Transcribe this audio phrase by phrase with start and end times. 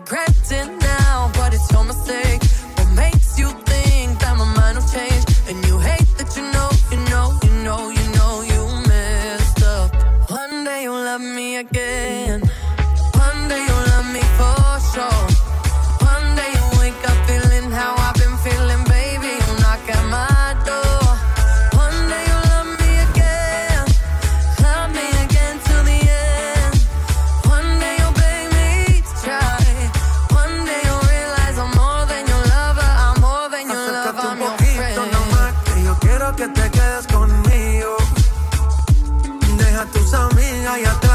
[0.00, 0.39] Regret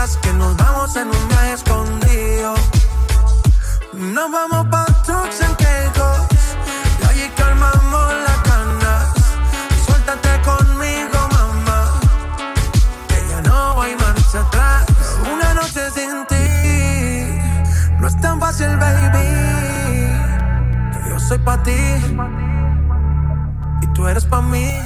[0.05, 2.53] que nos vamos en un viaje escondido.
[3.93, 6.19] Nos vamos pa' trucks en Caicos,
[7.01, 9.05] y allí calmamos las ganas.
[9.83, 11.91] Suéltate conmigo, mamá,
[13.07, 14.85] que ya no hay marcha atrás.
[15.33, 20.07] Una noche sin ti, no es tan fácil, baby.
[21.09, 21.81] Yo soy pa' ti
[23.81, 24.84] y tú eres pa' mí.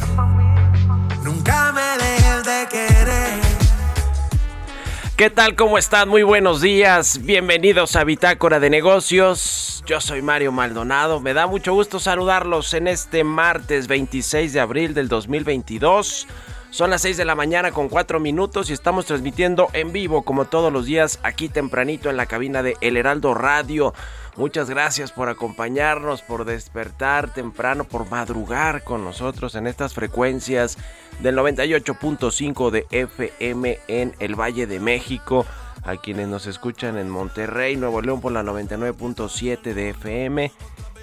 [5.19, 5.57] ¿Qué tal?
[5.57, 6.07] ¿Cómo están?
[6.07, 7.19] Muy buenos días.
[7.25, 9.83] Bienvenidos a Bitácora de Negocios.
[9.85, 11.19] Yo soy Mario Maldonado.
[11.19, 16.25] Me da mucho gusto saludarlos en este martes 26 de abril del 2022.
[16.69, 20.45] Son las 6 de la mañana con 4 minutos y estamos transmitiendo en vivo como
[20.45, 23.93] todos los días aquí tempranito en la cabina de El Heraldo Radio.
[24.37, 30.77] Muchas gracias por acompañarnos, por despertar temprano, por madrugar con nosotros en estas frecuencias
[31.21, 35.45] del 98.5 de FM en el Valle de México.
[35.83, 40.51] A quienes nos escuchan en Monterrey, Nuevo León por la 99.7 de FM,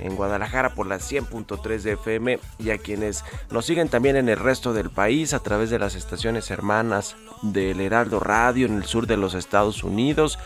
[0.00, 4.38] en Guadalajara por la 100.3 de FM y a quienes nos siguen también en el
[4.38, 9.06] resto del país a través de las estaciones hermanas del Heraldo Radio en el sur
[9.06, 10.38] de los Estados Unidos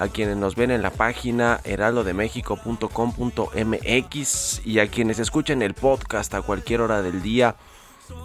[0.00, 6.40] a quienes nos ven en la página heraldodemexico.com.mx y a quienes escuchen el podcast a
[6.40, 7.56] cualquier hora del día.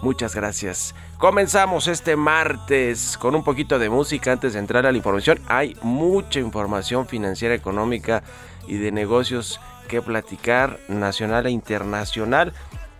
[0.02, 0.94] Muchas gracias.
[1.18, 5.40] Comenzamos este martes con un poquito de música antes de entrar a la información.
[5.48, 8.22] Hay mucha información financiera, económica
[8.66, 12.52] y de negocios que platicar, nacional e internacional.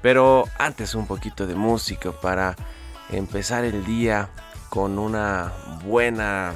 [0.03, 2.57] Pero antes un poquito de música para
[3.11, 4.31] empezar el día
[4.69, 5.53] con una
[5.85, 6.55] buena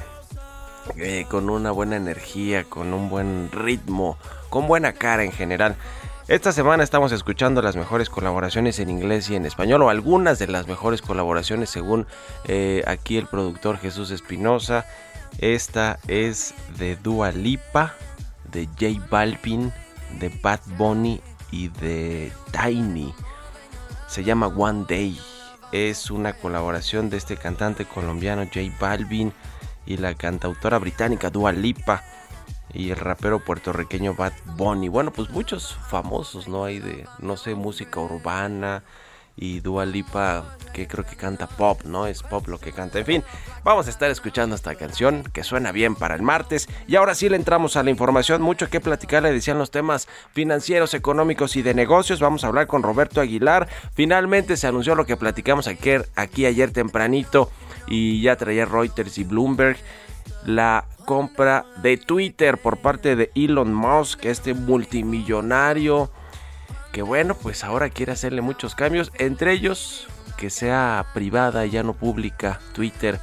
[0.96, 4.16] eh, con una buena energía, con un buen ritmo,
[4.48, 5.76] con buena cara en general.
[6.30, 10.46] Esta semana estamos escuchando las mejores colaboraciones en inglés y en español, o algunas de
[10.46, 12.06] las mejores colaboraciones según
[12.44, 14.86] eh, aquí el productor Jesús Espinosa.
[15.38, 17.96] Esta es de Dua Lipa,
[18.52, 19.72] de J Balvin,
[20.20, 21.20] de Bad Bunny
[21.50, 23.12] y de Tiny.
[24.06, 25.18] Se llama One Day.
[25.72, 29.32] Es una colaboración de este cantante colombiano J Balvin
[29.84, 32.04] y la cantautora británica Dua Lipa
[32.72, 34.88] y el rapero puertorriqueño Bad Bunny.
[34.88, 36.64] Bueno, pues muchos famosos, ¿no?
[36.64, 38.82] Hay de, no sé, música urbana
[39.36, 42.06] y Dua Lipa que creo que canta pop, ¿no?
[42.06, 42.98] Es pop lo que canta.
[42.98, 43.24] En fin,
[43.64, 46.68] vamos a estar escuchando esta canción que suena bien para el martes.
[46.86, 50.08] Y ahora sí le entramos a la información, mucho que platicar, le decían los temas
[50.32, 52.20] financieros, económicos y de negocios.
[52.20, 53.68] Vamos a hablar con Roberto Aguilar.
[53.94, 57.50] Finalmente se anunció lo que platicamos aquí, aquí ayer tempranito
[57.86, 59.76] y ya traía Reuters y Bloomberg
[60.44, 66.10] la compra de Twitter por parte de Elon Musk, este multimillonario
[66.92, 71.82] que bueno, pues ahora quiere hacerle muchos cambios, entre ellos que sea privada y ya
[71.82, 73.20] no pública Twitter.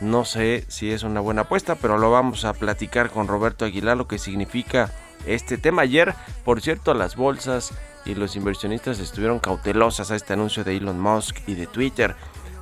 [0.00, 3.96] No sé si es una buena apuesta, pero lo vamos a platicar con Roberto Aguilar,
[3.96, 4.90] lo que significa
[5.26, 5.82] este tema.
[5.82, 7.72] Ayer, por cierto, las bolsas
[8.06, 12.16] y los inversionistas estuvieron cautelosas a este anuncio de Elon Musk y de Twitter.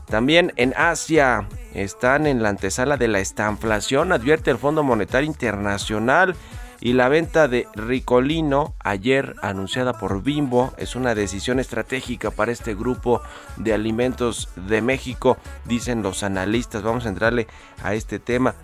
[0.09, 6.35] También en Asia están en la antesala de la estanflación, advierte el Fondo Monetario Internacional.
[6.81, 12.77] Y la venta de Ricolino, ayer anunciada por Bimbo, es una decisión estratégica para este
[12.77, 13.21] grupo
[13.57, 16.85] de alimentos de México, dicen los analistas.
[16.85, 17.49] Vamos a entrarle
[17.83, 18.55] a este tema.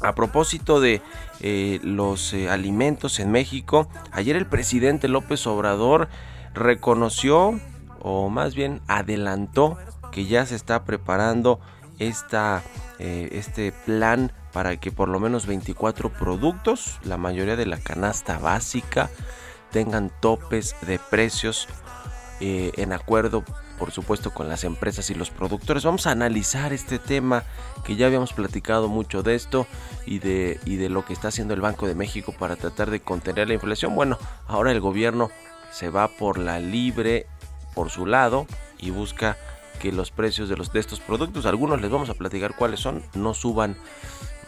[0.00, 1.02] A propósito de
[1.40, 6.08] eh, los eh, alimentos en México, ayer el presidente López Obrador
[6.54, 7.60] reconoció,
[8.00, 9.76] o más bien adelantó,
[10.12, 11.60] que ya se está preparando
[11.98, 12.62] esta,
[12.98, 18.38] eh, este plan para que por lo menos 24 productos, la mayoría de la canasta
[18.38, 19.10] básica,
[19.70, 21.68] tengan topes de precios
[22.40, 23.42] en acuerdo
[23.78, 25.84] por supuesto con las empresas y los productores.
[25.84, 27.44] Vamos a analizar este tema
[27.84, 29.66] que ya habíamos platicado mucho de esto
[30.04, 33.00] y de, y de lo que está haciendo el Banco de México para tratar de
[33.00, 33.94] contener la inflación.
[33.94, 35.30] Bueno, ahora el gobierno
[35.70, 37.26] se va por la libre
[37.74, 38.46] por su lado
[38.78, 39.36] y busca
[39.78, 43.02] que los precios de, los, de estos productos, algunos les vamos a platicar cuáles son,
[43.14, 43.76] no suban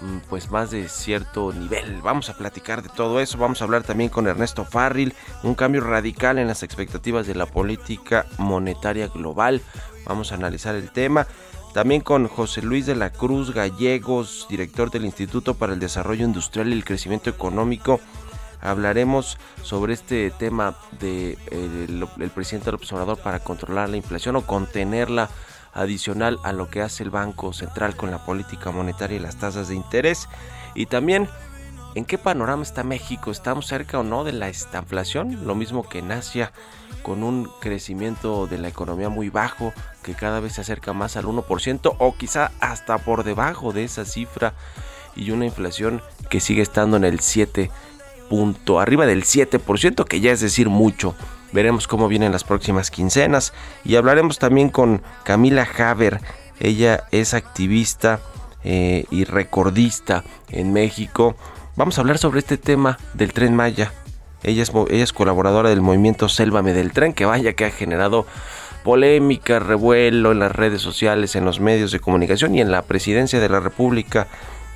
[0.00, 2.00] Mm, pues más de cierto nivel.
[2.03, 3.37] Vamos a platicar de todo eso.
[3.38, 7.47] Vamos a hablar también con Ernesto Farril, un cambio radical en las expectativas de la
[7.47, 9.61] política monetaria global.
[10.06, 11.27] Vamos a analizar el tema.
[11.75, 16.69] También con José Luis de la Cruz Gallegos, director del Instituto para el Desarrollo Industrial
[16.69, 18.00] y el Crecimiento Económico.
[18.62, 24.43] Hablaremos sobre este tema del de el, presidente del observador para controlar la inflación o
[24.43, 25.31] contenerla
[25.73, 29.69] adicional a lo que hace el Banco Central con la política monetaria y las tasas
[29.69, 30.29] de interés.
[30.75, 31.29] Y también,
[31.95, 33.31] ¿en qué panorama está México?
[33.31, 35.47] ¿Estamos cerca o no de la estanflación?
[35.47, 36.53] Lo mismo que en Asia,
[37.03, 39.73] con un crecimiento de la economía muy bajo,
[40.03, 44.05] que cada vez se acerca más al 1%, o quizá hasta por debajo de esa
[44.05, 44.55] cifra,
[45.17, 47.71] y una inflación que sigue estando en el 7
[48.31, 51.17] punto, arriba del 7%, que ya es decir mucho.
[51.53, 53.53] Veremos cómo vienen las próximas quincenas
[53.85, 56.21] y hablaremos también con Camila Haber.
[56.61, 58.21] Ella es activista
[58.62, 61.35] eh, y recordista en México.
[61.75, 63.93] Vamos a hablar sobre este tema del tren Maya.
[64.44, 68.26] Ella es, ella es colaboradora del movimiento Sélvame del Tren, que vaya que ha generado
[68.85, 73.41] polémica, revuelo en las redes sociales, en los medios de comunicación y en la presidencia
[73.41, 74.29] de la República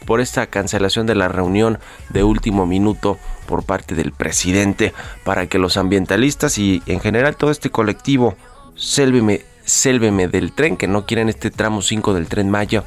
[0.05, 1.79] por esta cancelación de la reunión
[2.11, 4.93] de último minuto por parte del presidente
[5.25, 8.37] para que los ambientalistas y en general todo este colectivo
[8.77, 9.43] sélveme,
[10.29, 12.85] del tren que no quieren este tramo 5 del tren Maya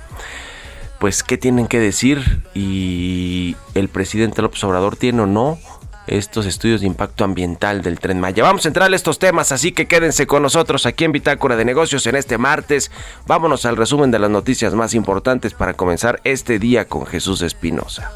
[0.99, 5.59] pues qué tienen que decir y el presidente López Obrador tiene o no
[6.07, 8.43] estos estudios de impacto ambiental del tren Maya.
[8.43, 11.65] Vamos a entrar a estos temas, así que quédense con nosotros aquí en Bitácora de
[11.65, 12.91] Negocios en este martes.
[13.25, 18.11] Vámonos al resumen de las noticias más importantes para comenzar este día con Jesús Espinosa.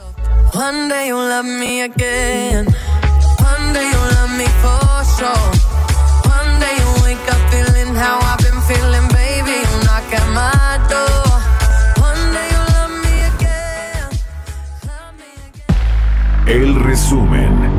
[16.47, 17.70] El resumen.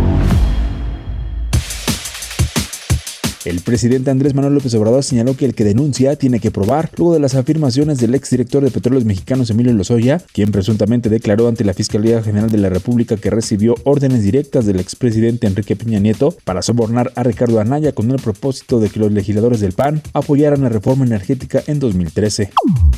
[3.44, 7.14] El presidente Andrés Manuel López Obrador señaló que el que denuncia tiene que probar, luego
[7.14, 11.74] de las afirmaciones del exdirector de Petróleos Mexicanos Emilio Lozoya, quien presuntamente declaró ante la
[11.74, 16.62] Fiscalía General de la República que recibió órdenes directas del expresidente Enrique Peña Nieto para
[16.62, 20.68] sobornar a Ricardo Anaya con el propósito de que los legisladores del PAN apoyaran la
[20.68, 22.52] reforma energética en 2013.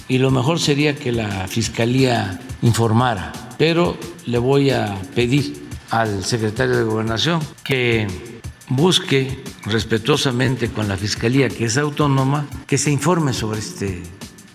[0.08, 3.96] Y lo mejor sería que la Fiscalía informara, pero
[4.26, 8.33] le voy a pedir al secretario de Gobernación que
[8.68, 14.02] busque respetuosamente con la Fiscalía, que es autónoma, que se informe sobre este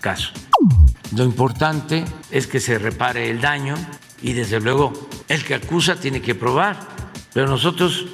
[0.00, 0.32] caso.
[1.16, 3.74] Lo importante es que se repare el daño
[4.22, 4.92] y desde luego
[5.28, 6.78] el que acusa tiene que probar,
[7.32, 8.06] pero nosotros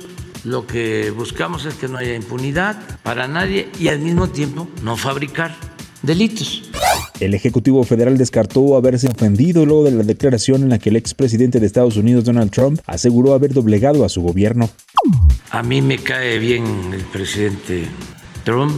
[0.44, 4.97] lo que buscamos es que no haya impunidad para nadie y al mismo tiempo no
[4.97, 5.56] fabricar
[6.06, 6.62] delitos.
[7.20, 11.60] El Ejecutivo Federal descartó haberse ofendido luego de la declaración en la que el expresidente
[11.60, 14.68] de Estados Unidos, Donald Trump, aseguró haber doblegado a su gobierno.
[15.50, 17.86] A mí me cae bien el presidente
[18.44, 18.75] Trump,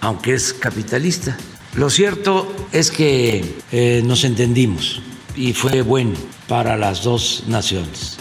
[0.00, 1.36] aunque es capitalista.
[1.74, 5.02] Lo cierto es que eh, nos entendimos
[5.34, 6.14] y fue bueno
[6.46, 8.18] para las dos naciones.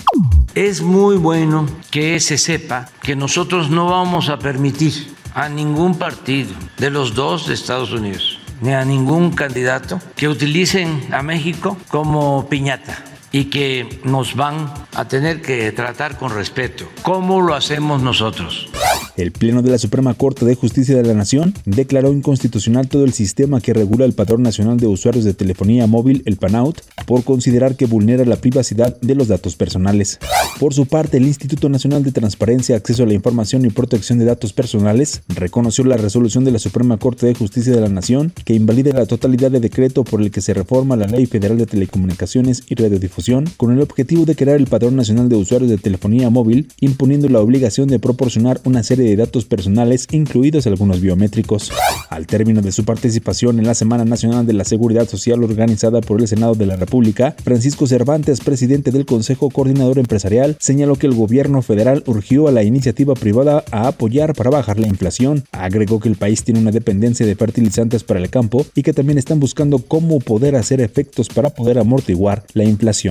[0.56, 4.94] Es muy bueno que se sepa que nosotros no vamos a permitir
[5.34, 8.31] a ningún partido de los dos de Estados Unidos
[8.62, 15.08] ni a ningún candidato que utilicen a México como piñata y que nos van a
[15.08, 18.70] tener que tratar con respeto, como lo hacemos nosotros.
[19.16, 23.14] El Pleno de la Suprema Corte de Justicia de la Nación declaró inconstitucional todo el
[23.14, 27.76] sistema que regula el Padrón Nacional de Usuarios de Telefonía Móvil, el PANAUT, por considerar
[27.76, 30.20] que vulnera la privacidad de los datos personales.
[30.60, 34.26] Por su parte, el Instituto Nacional de Transparencia, Acceso a la Información y Protección de
[34.26, 38.54] Datos Personales reconoció la resolución de la Suprema Corte de Justicia de la Nación que
[38.54, 42.64] invalida la totalidad de decreto por el que se reforma la Ley Federal de Telecomunicaciones
[42.68, 43.21] y Radiodifusión
[43.56, 47.40] con el objetivo de crear el Padrón Nacional de Usuarios de Telefonía Móvil, imponiendo la
[47.40, 51.72] obligación de proporcionar una serie de datos personales, incluidos algunos biométricos.
[52.10, 56.20] Al término de su participación en la Semana Nacional de la Seguridad Social organizada por
[56.20, 61.14] el Senado de la República, Francisco Cervantes, presidente del Consejo Coordinador Empresarial, señaló que el
[61.14, 65.44] gobierno federal urgió a la iniciativa privada a apoyar para bajar la inflación.
[65.52, 69.20] Agregó que el país tiene una dependencia de fertilizantes para el campo y que también
[69.20, 73.11] están buscando cómo poder hacer efectos para poder amortiguar la inflación.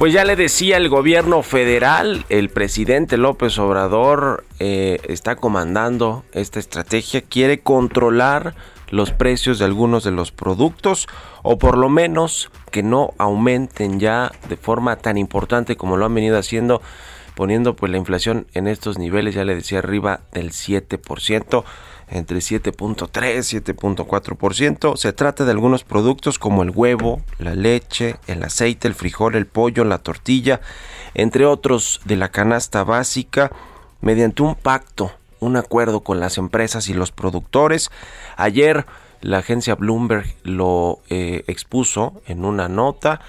[0.00, 6.58] Pues ya le decía el gobierno federal, el presidente López Obrador eh, está comandando esta
[6.58, 8.54] estrategia, quiere controlar
[8.88, 11.06] los precios de algunos de los productos
[11.42, 16.14] o por lo menos que no aumenten ya de forma tan importante como lo han
[16.14, 16.80] venido haciendo
[17.34, 21.62] poniendo pues la inflación en estos niveles ya le decía arriba del 7%
[22.10, 24.96] entre 7.3 7.4%.
[24.96, 29.46] Se trata de algunos productos como el huevo, la leche, el aceite, el frijol, el
[29.46, 30.60] pollo, la tortilla,
[31.14, 33.50] entre otros de la canasta básica,
[34.00, 37.90] mediante un pacto un acuerdo con las empresas y los productores.
[38.36, 38.86] Ayer
[39.22, 43.20] la agencia Bloomberg lo eh, expuso en una nota.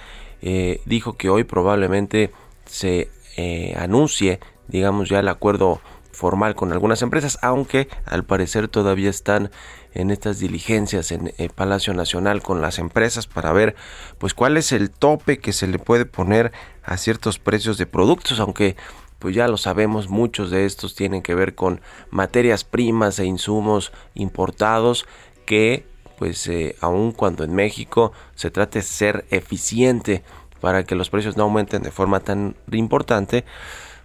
[0.42, 2.32] Eh, dijo que hoy probablemente
[2.66, 5.82] se eh, anuncie, digamos, ya el acuerdo
[6.22, 9.50] formal con algunas empresas, aunque al parecer todavía están
[9.96, 13.76] en estas diligencias en el Palacio Nacional con las empresas para ver
[14.20, 16.52] pues cuál es el tope que se le puede poner
[16.84, 18.76] a ciertos precios de productos, aunque
[19.18, 23.92] pues ya lo sabemos, muchos de estos tienen que ver con materias primas e insumos
[24.14, 25.08] importados
[25.48, 25.88] que
[26.20, 30.24] pues eh, aun cuando en México se trate de ser eficiente
[30.60, 33.44] para que los precios no aumenten de forma tan importante,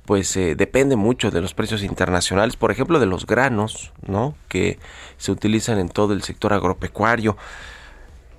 [0.07, 4.35] pues eh, depende mucho de los precios internacionales, por ejemplo de los granos, ¿no?
[4.49, 4.79] Que
[5.19, 7.37] se utilizan en todo el sector agropecuario.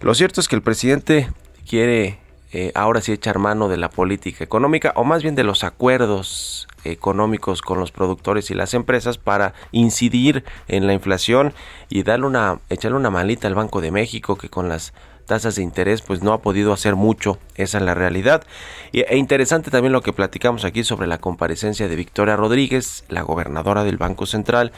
[0.01, 1.29] Lo cierto es que el presidente
[1.67, 2.19] quiere
[2.53, 6.67] eh, ahora sí echar mano de la política económica o más bien de los acuerdos
[6.85, 11.53] económicos con los productores y las empresas para incidir en la inflación
[11.89, 14.93] y darle una echarle una malita al Banco de México que con las
[15.27, 18.43] tasas de interés pues no ha podido hacer mucho, esa es la realidad.
[18.91, 23.83] E interesante también lo que platicamos aquí sobre la comparecencia de Victoria Rodríguez, la gobernadora
[23.83, 24.71] del Banco Central,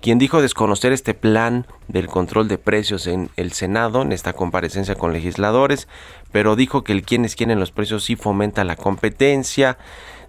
[0.00, 4.94] quien dijo desconocer este plan del control de precios en el Senado, en esta comparecencia
[4.94, 5.88] con legisladores,
[6.30, 9.76] pero dijo que el quien es quien en los precios sí fomenta la competencia,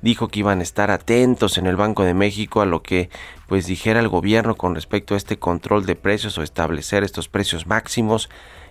[0.02, 3.10] dijo que iban a estar atentos en el Banco de México a lo que
[3.48, 7.68] pues dijera el gobierno con respecto a este control de precios o establecer estos precios
[7.68, 8.30] máximos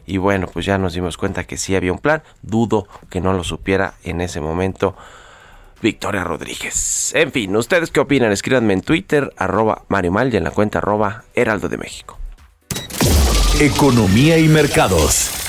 [0.08, 3.32] y bueno pues ya nos dimos cuenta que sí había un plan, dudo que no
[3.34, 4.96] lo supiera en ese momento
[5.80, 7.14] Victoria Rodríguez.
[7.14, 8.32] En fin, ¿ustedes qué opinan?
[8.32, 12.18] Escríbanme en Twitter, arroba Mario Mal y en la cuenta arroba Heraldo de México.
[13.60, 15.47] Economía y mercados.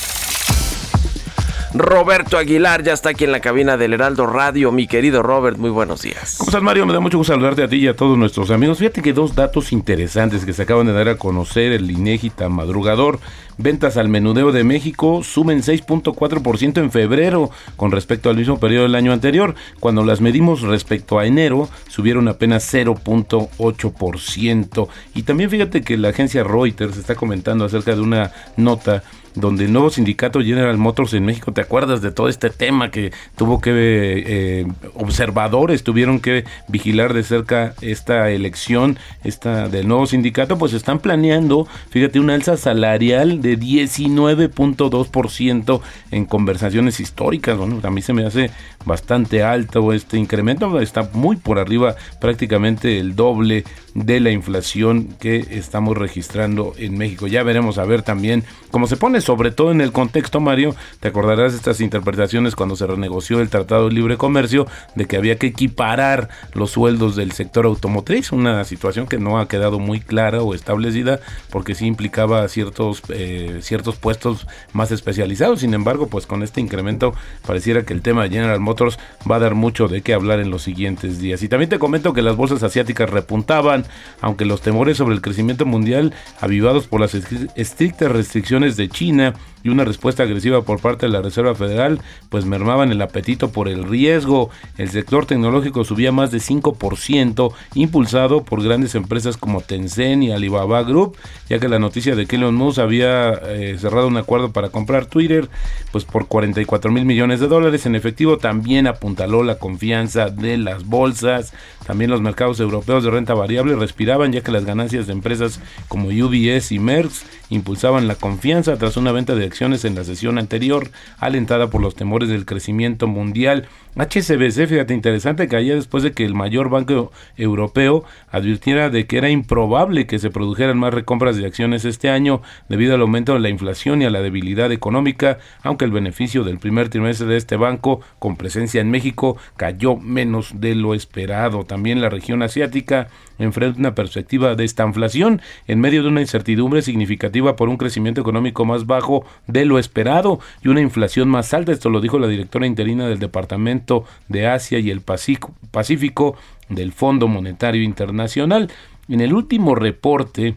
[1.74, 4.72] Roberto Aguilar ya está aquí en la cabina del Heraldo Radio.
[4.72, 6.38] Mi querido Robert, muy buenos días.
[6.40, 6.88] ¿Cómo estás, Mario?
[6.88, 8.80] Me da mucho gusto saludarte a ti y a todos nuestros amigos.
[8.80, 13.20] Fíjate que dos datos interesantes que se acaban de dar a conocer el INEGI madrugador.
[13.60, 18.96] Ventas al menudeo de México sumen 6.4% en febrero con respecto al mismo periodo del
[18.96, 19.54] año anterior.
[19.80, 24.88] Cuando las medimos respecto a enero, subieron apenas 0.8%.
[25.14, 29.04] Y también fíjate que la agencia Reuters está comentando acerca de una nota
[29.36, 33.12] donde el nuevo sindicato General Motors en México, ¿te acuerdas de todo este tema que
[33.36, 40.58] tuvo que eh, observadores tuvieron que vigilar de cerca esta elección esta del nuevo sindicato?
[40.58, 45.82] Pues están planeando, fíjate, una alza salarial de de 19.2%
[46.12, 47.58] en conversaciones históricas.
[47.58, 48.52] Bueno, a mí se me hace
[48.86, 55.46] bastante alto este incremento, está muy por arriba, prácticamente el doble de la inflación que
[55.52, 57.28] estamos registrando en México.
[57.28, 61.08] Ya veremos a ver también cómo se pone sobre todo en el contexto, Mario, te
[61.08, 65.38] acordarás de estas interpretaciones cuando se renegoció el Tratado de Libre Comercio, de que había
[65.38, 70.42] que equiparar los sueldos del sector automotriz, una situación que no ha quedado muy clara
[70.42, 76.44] o establecida, porque sí implicaba ciertos, eh, ciertos puestos más especializados, sin embargo, pues con
[76.44, 77.14] este incremento
[77.46, 79.00] pareciera que el tema de General Motors
[79.30, 81.44] va a dar mucho de qué hablar en los siguientes días.
[81.44, 83.86] Y también te comento que las bolsas asiáticas repuntaban,
[84.22, 89.34] aunque los temores sobre el crecimiento mundial, avivados por las estrictas restricciones de China 呢。
[89.64, 92.00] Y una respuesta agresiva por parte de la Reserva Federal,
[92.30, 94.50] pues mermaban el apetito por el riesgo.
[94.78, 100.84] El sector tecnológico subía más de 5%, impulsado por grandes empresas como Tencent y Alibaba
[100.84, 101.18] Group,
[101.50, 105.06] ya que la noticia de que Elon Musk había eh, cerrado un acuerdo para comprar
[105.06, 105.50] Twitter,
[105.92, 110.86] pues por 44 mil millones de dólares en efectivo, también apuntaló la confianza de las
[110.86, 111.54] bolsas.
[111.86, 116.10] También los mercados europeos de renta variable respiraban, ya que las ganancias de empresas como
[116.10, 117.12] UBS y Merck
[117.50, 121.96] impulsaban la confianza tras una venta de acciones en la sesión anterior, alentada por los
[121.96, 123.68] temores del crecimiento mundial.
[123.96, 129.30] HSBC, fíjate interesante, caía después de que el mayor banco europeo advirtiera de que era
[129.30, 133.50] improbable que se produjeran más recompras de acciones este año debido al aumento de la
[133.50, 138.02] inflación y a la debilidad económica, aunque el beneficio del primer trimestre de este banco
[138.20, 141.64] con presencia en México cayó menos de lo esperado.
[141.64, 143.08] También la región asiática
[143.40, 148.22] enfrenta una perspectiva de esta inflación en medio de una incertidumbre significativa por un crecimiento
[148.22, 151.72] económico más bajo de lo esperado y una inflación más alta.
[151.72, 153.79] Esto lo dijo la directora interina del Departamento
[154.28, 156.36] de Asia y el Pacífico
[156.70, 158.72] del Fondo Monetario Internacional.
[159.08, 160.56] En el último reporte,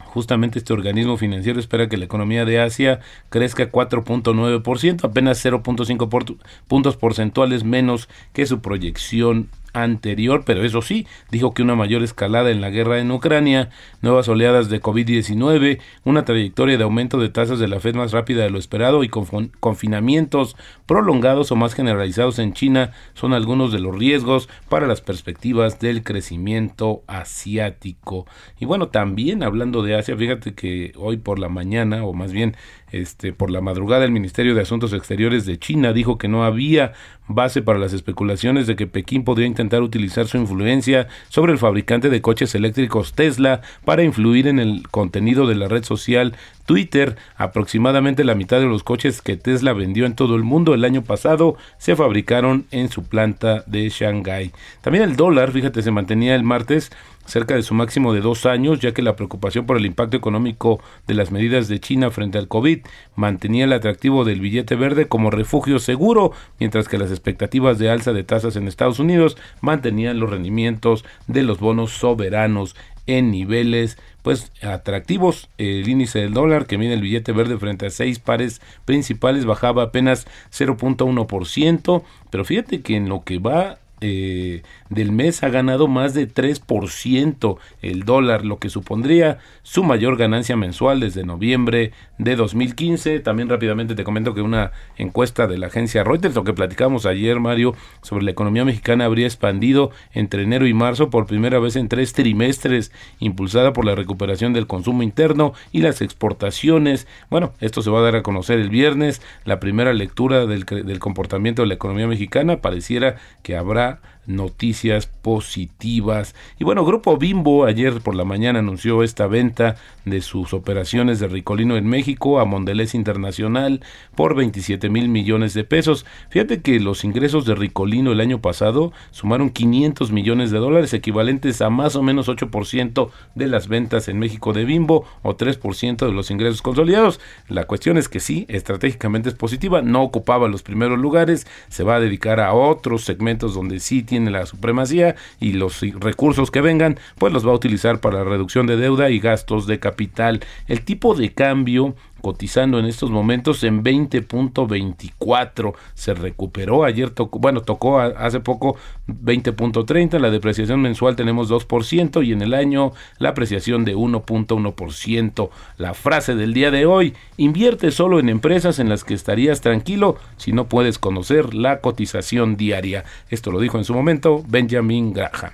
[0.00, 6.36] justamente este organismo financiero espera que la economía de Asia crezca 4.9%, apenas 0.5
[6.66, 12.50] puntos porcentuales menos que su proyección anterior, pero eso sí, dijo que una mayor escalada
[12.50, 13.70] en la guerra en Ucrania,
[14.02, 18.42] nuevas oleadas de COVID-19, una trayectoria de aumento de tasas de la Fed más rápida
[18.42, 20.56] de lo esperado y confinamientos
[20.86, 26.02] prolongados o más generalizados en China son algunos de los riesgos para las perspectivas del
[26.02, 28.26] crecimiento asiático.
[28.58, 32.56] Y bueno, también hablando de Asia, fíjate que hoy por la mañana, o más bien
[32.92, 36.92] este, por la madrugada el Ministerio de Asuntos Exteriores de China dijo que no había
[37.28, 42.08] base para las especulaciones de que Pekín podría intentar utilizar su influencia sobre el fabricante
[42.08, 47.16] de coches eléctricos Tesla para influir en el contenido de la red social Twitter.
[47.36, 51.02] Aproximadamente la mitad de los coches que Tesla vendió en todo el mundo el año
[51.02, 54.52] pasado se fabricaron en su planta de Shanghái.
[54.80, 56.90] También el dólar, fíjate, se mantenía el martes
[57.28, 60.80] cerca de su máximo de dos años, ya que la preocupación por el impacto económico
[61.06, 62.80] de las medidas de China frente al COVID
[63.14, 68.12] mantenía el atractivo del billete verde como refugio seguro, mientras que las expectativas de alza
[68.12, 72.74] de tasas en Estados Unidos mantenían los rendimientos de los bonos soberanos
[73.06, 75.48] en niveles pues atractivos.
[75.58, 79.84] El índice del dólar que mide el billete verde frente a seis pares principales bajaba
[79.84, 86.14] apenas 0.1%, pero fíjate que en lo que va eh, del mes ha ganado más
[86.14, 93.20] de 3% el dólar, lo que supondría su mayor ganancia mensual desde noviembre de 2015.
[93.20, 97.40] También rápidamente te comento que una encuesta de la agencia Reuters, lo que platicamos ayer,
[97.40, 101.88] Mario, sobre la economía mexicana habría expandido entre enero y marzo por primera vez en
[101.88, 107.06] tres trimestres, impulsada por la recuperación del consumo interno y las exportaciones.
[107.30, 109.22] Bueno, esto se va a dar a conocer el viernes.
[109.44, 113.87] La primera lectura del, del comportamiento de la economía mexicana pareciera que habrá
[114.28, 116.34] noticias positivas.
[116.58, 121.26] Y bueno, Grupo Bimbo ayer por la mañana anunció esta venta de sus operaciones de
[121.26, 123.80] Ricolino en México a Mondelez Internacional
[124.14, 126.06] por 27 mil millones de pesos.
[126.28, 131.60] Fíjate que los ingresos de Ricolino el año pasado sumaron 500 millones de dólares, equivalentes
[131.62, 136.12] a más o menos 8% de las ventas en México de Bimbo o 3% de
[136.12, 137.18] los ingresos consolidados.
[137.48, 141.96] La cuestión es que sí, estratégicamente es positiva, no ocupaba los primeros lugares, se va
[141.96, 146.60] a dedicar a otros segmentos donde sí tiene tiene la supremacía y los recursos que
[146.60, 150.40] vengan, pues los va a utilizar para la reducción de deuda y gastos de capital.
[150.66, 155.74] El tipo de cambio cotizando en estos momentos en 20.24.
[155.94, 158.76] Se recuperó, ayer tocó, bueno, tocó hace poco
[159.08, 165.50] 20.30, la depreciación mensual tenemos 2% y en el año la apreciación de 1.1%.
[165.76, 170.16] La frase del día de hoy, invierte solo en empresas en las que estarías tranquilo
[170.36, 173.04] si no puedes conocer la cotización diaria.
[173.30, 175.52] Esto lo dijo en su momento Benjamin Graham.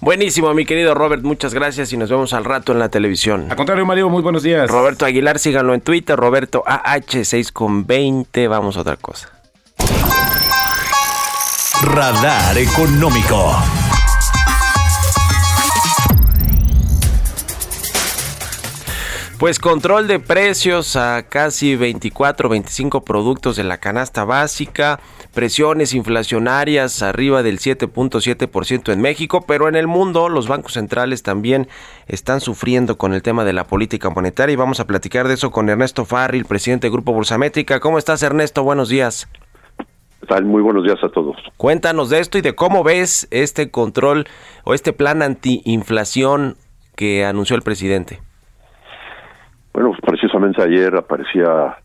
[0.00, 3.46] Buenísimo, mi querido Robert, muchas gracias y nos vemos al rato en la televisión.
[3.50, 4.70] Al contrario, Mario, muy buenos días.
[4.70, 8.48] Roberto Aguilar, síganlo en Twitter Twitter, Roberto AH6 con 20.
[8.48, 9.28] Vamos a otra cosa.
[11.82, 13.54] Radar económico.
[19.38, 24.98] Pues control de precios a casi 24, 25 productos de la canasta básica,
[25.34, 31.68] presiones inflacionarias arriba del 7.7% en México, pero en el mundo los bancos centrales también
[32.06, 35.50] están sufriendo con el tema de la política monetaria y vamos a platicar de eso
[35.50, 37.80] con Ernesto Farril, presidente del Grupo Bursamétrica.
[37.80, 38.62] ¿Cómo estás Ernesto?
[38.62, 39.28] Buenos días.
[40.44, 41.36] Muy buenos días a todos.
[41.58, 44.26] Cuéntanos de esto y de cómo ves este control
[44.64, 46.56] o este plan antiinflación
[46.96, 48.20] que anunció el presidente.
[49.74, 51.76] Bueno, precisamente ayer aparecía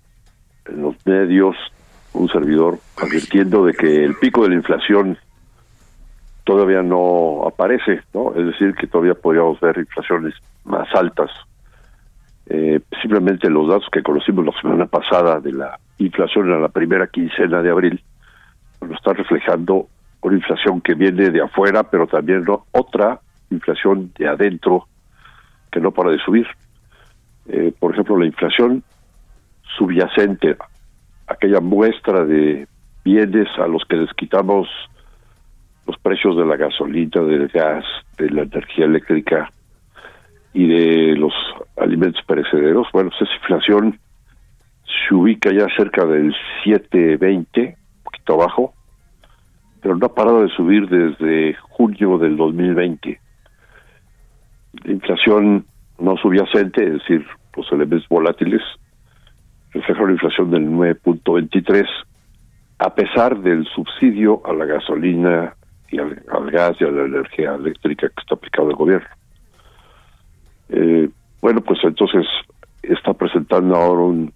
[0.65, 1.55] en los medios
[2.13, 5.17] un servidor advirtiendo de que el pico de la inflación
[6.43, 8.33] todavía no aparece, ¿no?
[8.35, 11.29] Es decir, que todavía podríamos ver inflaciones más altas.
[12.49, 17.07] Eh, simplemente los datos que conocimos la semana pasada de la inflación en la primera
[17.07, 18.01] quincena de abril
[18.81, 19.87] nos está reflejando
[20.21, 24.87] una inflación que viene de afuera, pero también otra inflación de adentro
[25.71, 26.47] que no para de subir.
[27.47, 28.83] Eh, por ejemplo, la inflación
[29.77, 30.57] subyacente,
[31.27, 32.67] aquella muestra de
[33.03, 34.67] bienes a los que les quitamos
[35.85, 37.85] los precios de la gasolina, del gas,
[38.17, 39.49] de la energía eléctrica
[40.53, 41.33] y de los
[41.77, 43.99] alimentos perecederos, bueno, pues esa inflación
[44.85, 46.33] se ubica ya cerca del
[46.65, 48.73] 7.20, un poquito abajo,
[49.81, 53.19] pero no ha parado de subir desde junio del 2020.
[54.83, 55.65] La inflación
[55.99, 58.61] no subyacente, es decir, los elementos volátiles,
[59.71, 61.85] refleja una inflación del 9.23,
[62.79, 65.55] a pesar del subsidio a la gasolina
[65.89, 69.07] y al, gas y a la energía eléctrica que está aplicado el gobierno.
[70.69, 71.09] Eh,
[71.41, 72.25] bueno, pues entonces
[72.83, 74.33] está presentando ahora un,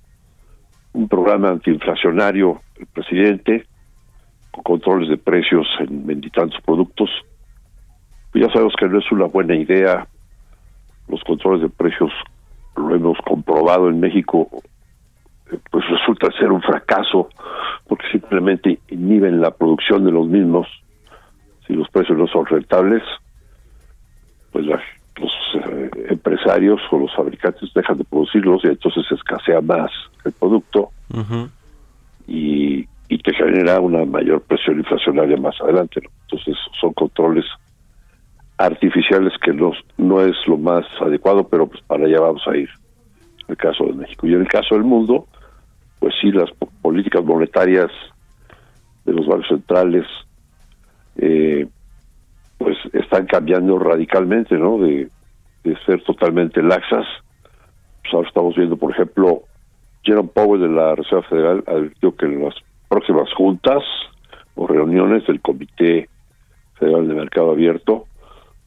[1.09, 3.65] programa antiinflacionario el presidente,
[4.51, 7.09] con controles de precios en veintitantos productos.
[8.33, 10.07] Ya sabemos que no es una buena idea
[11.07, 12.11] los controles de precios
[12.75, 14.49] lo hemos comprobado en México,
[15.69, 17.29] pues resulta ser un fracaso
[17.87, 20.67] porque simplemente inhiben la producción de los mismos.
[21.67, 23.03] Si los precios no son rentables,
[24.51, 24.81] pues los
[25.53, 29.91] eh, empresarios o los fabricantes dejan de producirlos y entonces escasea más
[30.25, 30.89] el producto
[32.27, 36.01] y, y te genera una mayor presión inflacionaria más adelante.
[36.23, 37.45] Entonces son controles
[38.57, 42.69] artificiales que no, no es lo más adecuado, pero pues para allá vamos a ir,
[43.39, 44.27] en el caso de México.
[44.27, 45.27] Y en el caso del mundo,
[46.01, 46.49] pues sí, las
[46.81, 47.91] políticas monetarias
[49.05, 50.03] de los bancos centrales,
[51.17, 51.67] eh,
[52.57, 54.79] pues están cambiando radicalmente, ¿no?
[54.79, 55.09] De,
[55.85, 57.05] ser totalmente laxas.
[58.01, 59.43] Pues ahora estamos viendo, por ejemplo,
[60.01, 62.55] Jerome Powell de la Reserva Federal advirtió que en las
[62.89, 63.83] próximas juntas
[64.55, 66.09] o reuniones del Comité
[66.79, 68.07] Federal de Mercado Abierto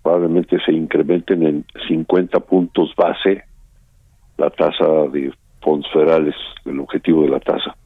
[0.05, 3.43] probablemente se incrementen en 50 puntos base
[4.37, 7.77] la tasa de fondos federales, el objetivo de la tasa.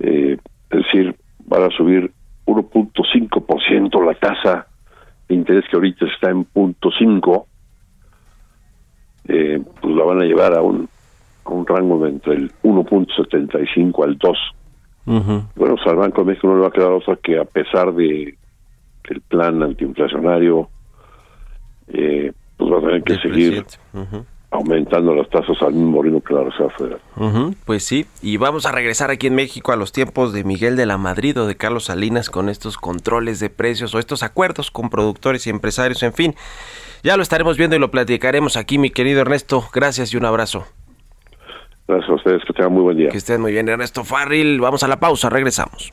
[0.00, 0.36] Eh,
[0.70, 2.12] es decir, van a subir
[2.46, 4.66] 1.5% la tasa
[5.28, 7.44] de interés que ahorita está en punto .5,
[9.28, 10.88] eh, pues la van a llevar a un,
[11.44, 14.38] a un rango de entre el 1.75 al 2.
[15.56, 17.44] Bueno, o sea, al Banco de México no le va a quedar otra que a
[17.44, 18.36] pesar de
[19.08, 20.68] el plan antiinflacionario,
[21.88, 23.64] eh, pues va a tener que seguir
[24.50, 27.00] aumentando las tasas al mismo ritmo que la Reserva Federal.
[27.64, 30.86] Pues sí, y vamos a regresar aquí en México a los tiempos de Miguel de
[30.86, 34.90] la Madrid o de Carlos Salinas con estos controles de precios o estos acuerdos con
[34.90, 36.34] productores y empresarios, en fin.
[37.02, 39.64] Ya lo estaremos viendo y lo platicaremos aquí, mi querido Ernesto.
[39.72, 40.64] Gracias y un abrazo.
[41.86, 43.08] Gracias a ustedes, que tengan muy buen día.
[43.08, 44.60] Que estén muy bien, Ernesto Farril.
[44.60, 45.92] Vamos a la pausa, regresamos.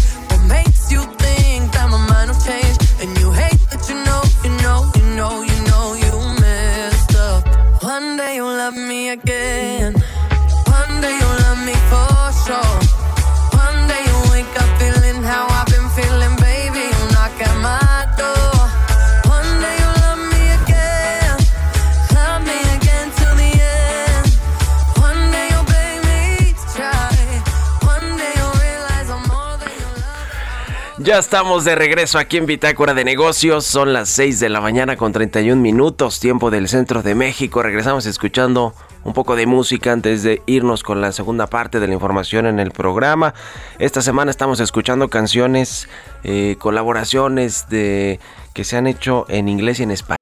[31.03, 33.65] Ya estamos de regreso aquí en Bitácora de Negocios.
[33.65, 37.63] Son las 6 de la mañana con 31 minutos, tiempo del centro de México.
[37.63, 41.95] Regresamos escuchando un poco de música antes de irnos con la segunda parte de la
[41.95, 43.33] información en el programa.
[43.79, 45.89] Esta semana estamos escuchando canciones,
[46.23, 48.19] eh, colaboraciones de
[48.53, 50.17] que se han hecho en inglés y en español.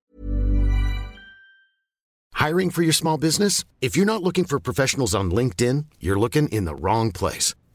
[2.35, 3.65] Hiring for your small business?
[3.81, 7.53] If you're not looking for professionals on LinkedIn, you're looking in the wrong place.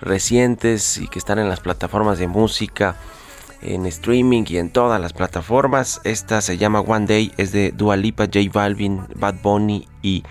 [0.00, 2.96] recientes y que están en las plataformas de música,
[3.62, 6.00] en streaming y en todas las plataformas.
[6.04, 10.24] Esta se llama One Day, es de Dua Lipa, J Balvin, Bad Bunny y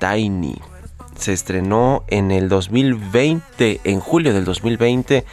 [0.00, 0.60] Tiny.
[1.16, 5.24] Se estrenó en el 2020, en julio del 2020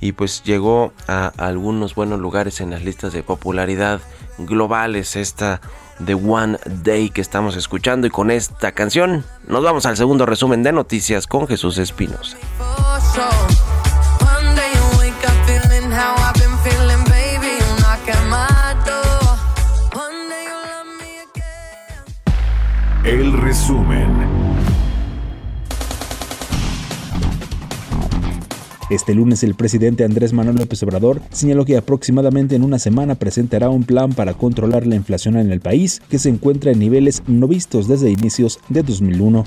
[0.00, 4.00] y pues llegó a algunos buenos lugares en las listas de popularidad
[4.38, 5.60] globales esta
[5.98, 10.62] de One Day que estamos escuchando y con esta canción nos vamos al segundo resumen
[10.62, 12.36] de noticias con Jesús Espinosa.
[12.58, 13.48] for sure.
[28.90, 33.68] Este lunes el presidente Andrés Manuel López Obrador señaló que aproximadamente en una semana presentará
[33.68, 37.46] un plan para controlar la inflación en el país, que se encuentra en niveles no
[37.46, 39.44] vistos desde inicios de 2001.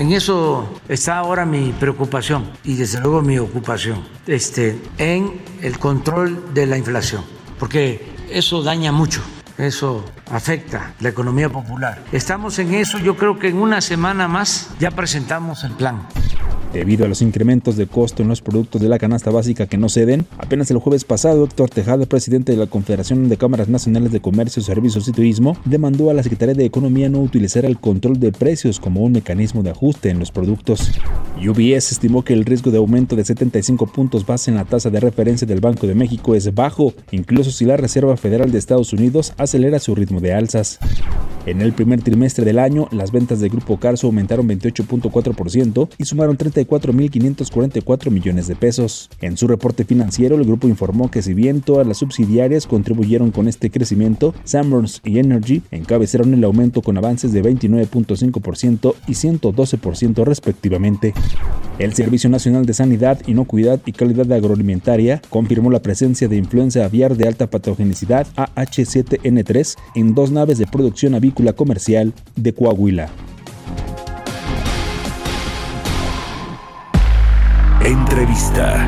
[0.00, 6.52] En eso está ahora mi preocupación y desde luego mi ocupación, este, en el control
[6.52, 7.22] de la inflación,
[7.60, 9.22] porque eso daña mucho,
[9.56, 12.02] eso afecta la economía popular.
[12.10, 16.08] Estamos en eso, yo creo que en una semana más ya presentamos el plan.
[16.72, 19.88] Debido a los incrementos de costo en los productos de la canasta básica que no
[19.88, 24.20] ceden, apenas el jueves pasado Héctor Tejada, presidente de la Confederación de Cámaras Nacionales de
[24.20, 28.32] Comercio, Servicios y Turismo, demandó a la Secretaría de Economía no utilizar el control de
[28.32, 30.90] precios como un mecanismo de ajuste en los productos.
[31.38, 35.00] UBS estimó que el riesgo de aumento de 75 puntos base en la tasa de
[35.00, 39.32] referencia del Banco de México es bajo, incluso si la Reserva Federal de Estados Unidos
[39.38, 40.78] acelera su ritmo de alzas.
[41.46, 46.36] En el primer trimestre del año, las ventas del Grupo Carso aumentaron 28.4% y sumaron
[46.66, 49.10] 34.544 millones de pesos.
[49.20, 53.48] En su reporte financiero, el grupo informó que si bien todas las subsidiarias contribuyeron con
[53.48, 61.14] este crecimiento, Sanborns y Energy encabezaron el aumento con avances de 29.5% y 112% respectivamente.
[61.78, 67.16] El Servicio Nacional de Sanidad, Inocuidad y Calidad Agroalimentaria confirmó la presencia de influenza aviar
[67.16, 73.10] de alta patogenicidad AH7N3 en dos naves de producción avícola comercial de Coahuila.
[77.88, 78.84] Entrevista.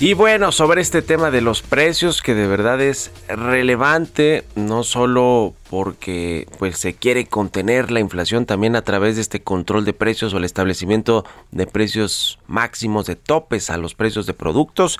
[0.00, 5.54] Y bueno, sobre este tema de los precios, que de verdad es relevante, no solo
[5.70, 10.32] porque pues se quiere contener la inflación, también a través de este control de precios
[10.32, 14.98] o el establecimiento de precios máximos de topes a los precios de productos.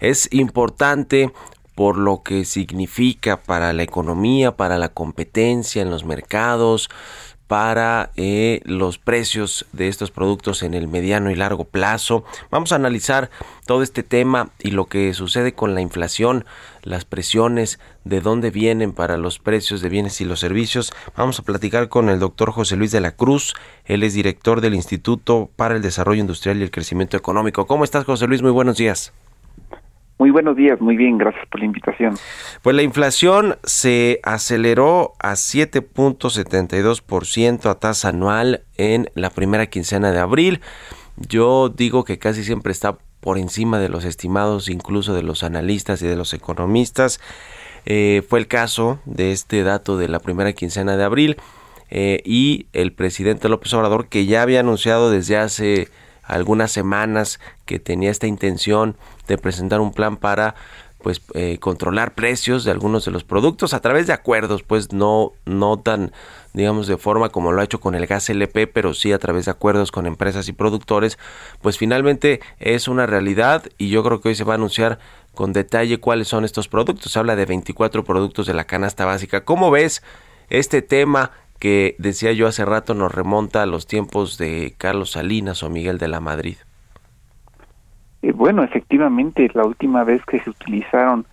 [0.00, 1.30] Es importante
[1.76, 6.90] por lo que significa para la economía, para la competencia en los mercados,
[7.46, 12.24] para eh, los precios de estos productos en el mediano y largo plazo.
[12.50, 13.30] Vamos a analizar
[13.66, 16.44] todo este tema y lo que sucede con la inflación,
[16.82, 20.92] las presiones, de dónde vienen para los precios de bienes y los servicios.
[21.16, 23.54] Vamos a platicar con el doctor José Luis de la Cruz.
[23.84, 27.66] Él es director del Instituto para el Desarrollo Industrial y el Crecimiento Económico.
[27.66, 28.42] ¿Cómo estás, José Luis?
[28.42, 29.12] Muy buenos días.
[30.18, 32.14] Muy buenos días, muy bien, gracias por la invitación.
[32.62, 40.18] Pues la inflación se aceleró a 7.72% a tasa anual en la primera quincena de
[40.18, 40.62] abril.
[41.16, 46.00] Yo digo que casi siempre está por encima de los estimados, incluso de los analistas
[46.00, 47.20] y de los economistas.
[47.84, 51.36] Eh, fue el caso de este dato de la primera quincena de abril
[51.90, 55.88] eh, y el presidente López Obrador que ya había anunciado desde hace
[56.22, 60.54] algunas semanas que tenía esta intención de presentar un plan para
[61.02, 65.32] pues eh, controlar precios de algunos de los productos a través de acuerdos pues no
[65.44, 66.12] no tan
[66.56, 69.44] digamos, de forma como lo ha hecho con el gas LP, pero sí a través
[69.44, 71.18] de acuerdos con empresas y productores,
[71.60, 74.98] pues finalmente es una realidad y yo creo que hoy se va a anunciar
[75.34, 77.12] con detalle cuáles son estos productos.
[77.12, 79.44] Se habla de 24 productos de la canasta básica.
[79.44, 80.02] ¿Cómo ves
[80.48, 85.62] este tema que decía yo hace rato nos remonta a los tiempos de Carlos Salinas
[85.62, 86.56] o Miguel de la Madrid?
[88.26, 91.26] Eh, bueno, efectivamente, la última vez que se utilizaron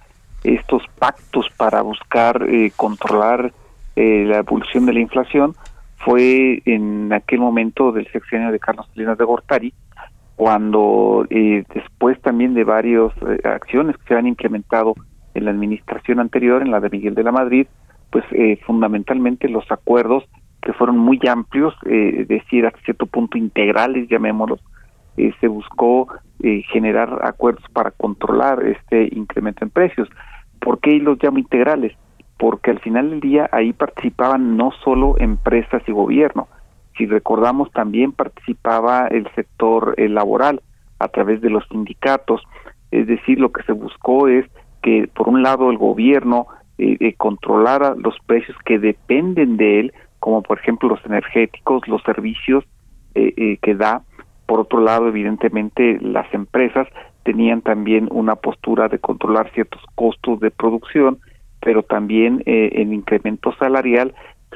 [0.43, 3.51] estos pactos para buscar eh, controlar
[3.95, 5.55] eh, la evolución de la inflación
[5.97, 9.73] fue en aquel momento del sexenio de Carlos Salinas de Gortari,
[10.35, 13.11] cuando eh, después también de varias
[13.43, 14.93] acciones que se han implementado
[15.33, 17.65] en la administración anterior, en la de Miguel de la Madrid,
[18.11, 18.25] pues
[18.65, 20.25] fundamentalmente los acuerdos
[20.63, 24.61] que fueron muy amplios, eh, decir hasta cierto punto integrales, llamémoslos,
[25.39, 26.07] se buscó
[26.71, 30.09] generar acuerdos para controlar este incremento en precios.
[30.59, 31.93] ¿Por qué los llamo integrales?
[32.37, 36.47] Porque al final del día ahí participaban no solo empresas y gobierno,
[36.97, 40.61] si recordamos también participaba el sector eh, laboral
[40.99, 42.41] a través de los sindicatos,
[42.91, 44.45] es decir, lo que se buscó es
[44.81, 46.47] que por un lado el gobierno
[46.77, 52.01] eh, eh, controlara los precios que dependen de él, como por ejemplo los energéticos, los
[52.03, 52.63] servicios
[53.15, 54.01] que da,
[54.45, 56.87] por otro lado evidentemente las empresas
[57.23, 61.19] tenían también una postura de controlar ciertos costos de producción,
[61.61, 64.13] pero también eh, el incremento salarial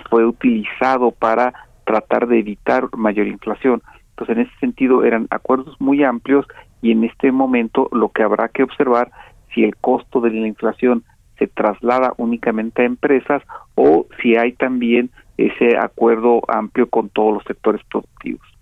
[0.09, 1.53] fue utilizado para
[1.85, 3.81] tratar de evitar mayor inflación.
[4.09, 6.45] Entonces, en ese sentido, eran acuerdos muy amplios
[6.81, 9.11] y en este momento lo que habrá que observar
[9.53, 11.03] si el costo de la inflación
[11.39, 13.43] se traslada únicamente a empresas
[13.75, 18.56] o si hay también ese acuerdo amplio con todos los sectores productivos.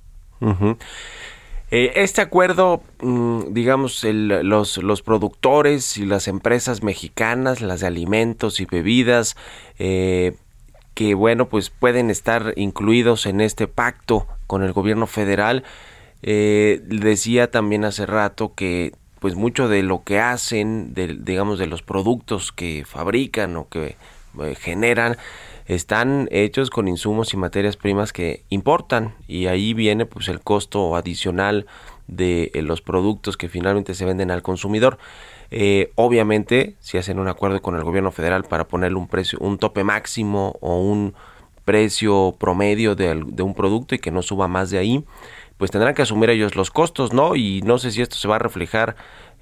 [1.71, 8.60] Eh, este acuerdo, mm, digamos, los, los productores y las empresas mexicanas, las de alimentos
[8.60, 9.36] y bebidas,
[9.79, 10.36] eh,
[10.93, 15.63] que bueno, pues pueden estar incluidos en este pacto con el gobierno federal.
[16.21, 21.81] Eh, decía también hace rato que pues mucho de lo que hacen, digamos, de los
[21.81, 23.95] productos que fabrican o que
[24.60, 25.17] generan,
[25.65, 30.95] están hechos con insumos y materias primas que importan y ahí viene pues el costo
[30.95, 31.65] adicional
[32.08, 34.97] de eh, los productos que finalmente se venden al consumidor.
[35.51, 39.58] Eh, obviamente, si hacen un acuerdo con el gobierno federal para ponerle un precio, un
[39.58, 41.13] tope máximo o un
[41.63, 45.04] precio promedio de, de, un producto y que no suba más de ahí,
[45.58, 47.36] pues tendrán que asumir ellos los costos, ¿no?
[47.36, 48.95] Y no sé si esto se va a reflejar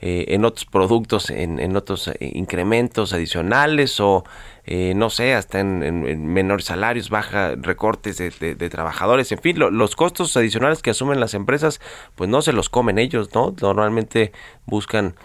[0.06, 4.26] eh, en otros productos, en, otros eh, incrementos adicionales o
[4.66, 10.36] eh, no sé, hasta en, menores salarios, baja recortes de, trabajadores, en fin, los costos
[10.36, 11.80] adicionales que asumen las empresas,
[12.16, 13.56] pues no se los comen ellos, ¿no?
[13.62, 14.34] Normalmente
[14.66, 15.16] buscan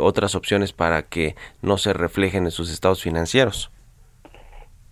[0.00, 3.70] otras opciones para que no se reflejen en sus estados financieros.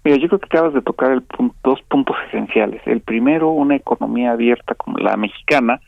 [0.04, 1.24] Mira, yo creo que acabas de tocar el
[1.64, 2.80] dos puntos esenciales.
[2.86, 5.80] El primero, una economía abierta como la mexicana,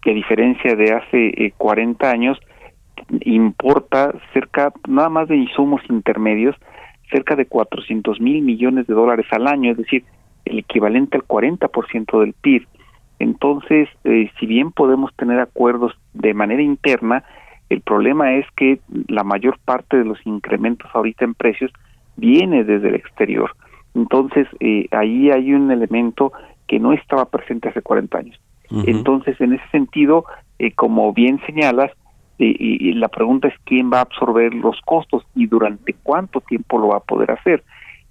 [0.00, 2.38] que a diferencia de hace 40 años,
[3.20, 6.56] importa cerca, nada más de insumos intermedios,
[7.10, 10.04] cerca de 400 mil millones de dólares al año, es decir,
[10.44, 12.66] el equivalente al 40% del PIB.
[13.18, 17.24] Entonces, eh, si bien podemos tener acuerdos de manera interna,
[17.70, 21.72] el problema es que la mayor parte de los incrementos ahorita en precios
[22.16, 23.52] viene desde el exterior.
[23.94, 26.32] Entonces, eh, ahí hay un elemento
[26.66, 28.40] que no estaba presente hace 40 años.
[28.86, 30.24] Entonces, en ese sentido,
[30.58, 31.92] eh, como bien señalas,
[32.38, 36.88] y, la pregunta es quién va a absorber los costos y durante cuánto tiempo lo
[36.88, 37.62] va a poder hacer.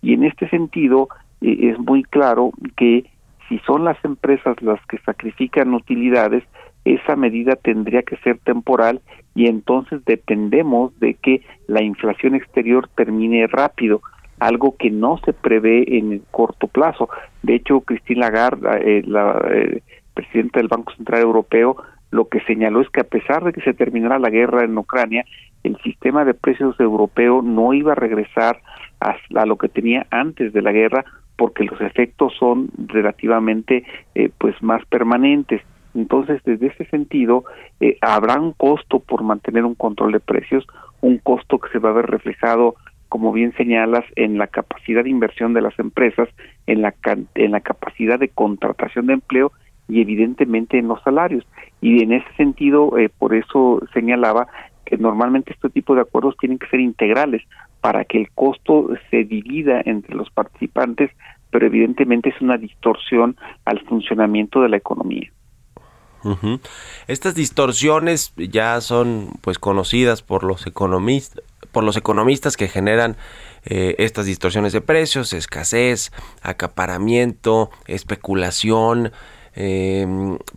[0.01, 1.09] Y en este sentido
[1.41, 3.05] eh, es muy claro que
[3.49, 6.43] si son las empresas las que sacrifican utilidades,
[6.85, 9.01] esa medida tendría que ser temporal
[9.35, 14.01] y entonces dependemos de que la inflación exterior termine rápido,
[14.39, 17.09] algo que no se prevé en el corto plazo.
[17.41, 19.81] De hecho, Christine Lagarde, eh, la eh,
[20.13, 21.77] presidenta del Banco Central Europeo,
[22.13, 25.25] lo que señaló es que a pesar de que se terminara la guerra en Ucrania,
[25.63, 28.59] el sistema de precios europeo no iba a regresar
[28.99, 31.03] a, lo que tenía antes de la guerra
[31.35, 35.61] porque los efectos son relativamente eh, pues más permanentes.
[35.95, 37.45] Entonces, desde ese sentido,
[37.79, 40.65] eh, habrá un costo por mantener un control de precios,
[41.01, 42.75] un costo que se va a ver reflejado,
[43.09, 46.29] como bien señalas, en la capacidad de inversión de las empresas,
[46.67, 46.93] en la,
[47.35, 49.51] en la capacidad de contratación de empleo
[49.87, 51.45] y evidentemente en los salarios.
[51.81, 54.47] Y en ese sentido, eh, por eso señalaba
[54.85, 57.43] que normalmente este tipo de acuerdos tienen que ser integrales
[57.81, 61.11] para que el costo se divida entre los participantes,
[61.51, 65.31] pero evidentemente es una distorsión al funcionamiento de la economía.
[67.07, 71.43] Estas distorsiones ya son pues conocidas por los economistas,
[71.73, 73.17] por los economistas que generan
[73.65, 79.11] eh, estas distorsiones de precios, escasez, acaparamiento, especulación,
[79.55, 80.07] eh,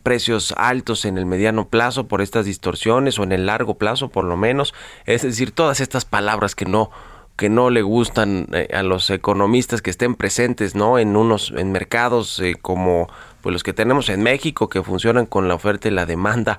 [0.02, 4.24] precios altos en el mediano plazo por estas distorsiones o en el largo plazo por
[4.24, 6.90] lo menos, es decir, todas estas palabras que no
[7.36, 11.70] que no le gustan eh, a los economistas que estén presentes no en unos en
[11.72, 13.09] mercados eh, como
[13.42, 16.59] pues los que tenemos en México que funcionan con la oferta y la demanda.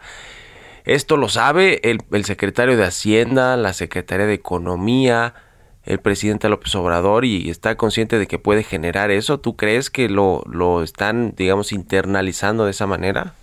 [0.85, 5.33] Esto lo sabe el, el secretario de Hacienda la secretaria de Economía
[5.87, 9.39] el presidente López Obrador y está consciente de que puede generar eso.
[9.39, 13.33] ¿Tú crees que lo, lo están, digamos, internalizando de esa manera?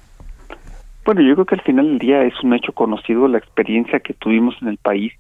[1.05, 4.15] Bueno, yo creo que al final del día es un hecho conocido la experiencia que
[4.15, 5.13] tuvimos en el país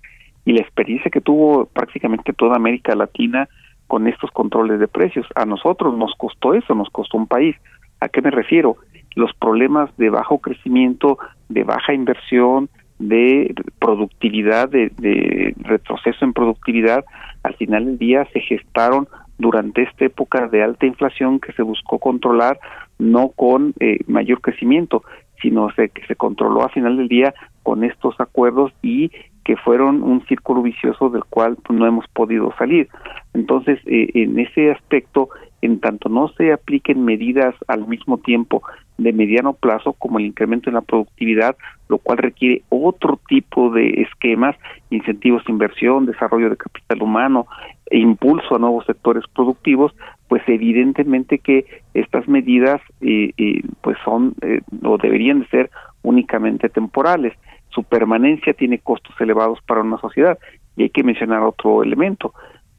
[0.44, 3.48] y la experiencia que tuvo prácticamente toda América Latina
[3.86, 5.26] con estos controles de precios.
[5.34, 7.56] A nosotros nos costó eso, nos costó un país.
[8.00, 8.76] ¿A qué me refiero?
[9.14, 11.18] Los problemas de bajo crecimiento,
[11.48, 12.68] de baja inversión,
[12.98, 17.04] de productividad, de, retroceso en productividad,
[17.42, 21.98] al final del día se gestaron durante esta época de alta inflación que se buscó
[21.98, 22.58] controlar,
[22.98, 25.02] no con eh, mayor crecimiento,
[25.42, 29.10] sino que se controló al final del día con estos acuerdos y
[29.44, 32.88] que fueron un círculo vicioso del cual no hemos podido salir.
[33.34, 35.28] Entonces, eh, en ese aspecto,
[35.60, 38.62] en tanto no se apliquen medidas al mismo tiempo
[38.98, 41.56] de mediano plazo como el incremento en la productividad,
[41.88, 44.56] lo cual requiere otro tipo de esquemas,
[44.90, 47.46] incentivos de inversión, desarrollo de capital humano
[47.90, 49.94] e impulso a nuevos sectores productivos,
[50.28, 55.70] pues evidentemente que estas medidas eh, eh, pues son eh, o deberían de ser
[56.02, 57.34] únicamente temporales.
[57.70, 60.38] Su permanencia tiene costos elevados para una sociedad
[60.76, 62.32] y hay que mencionar otro elemento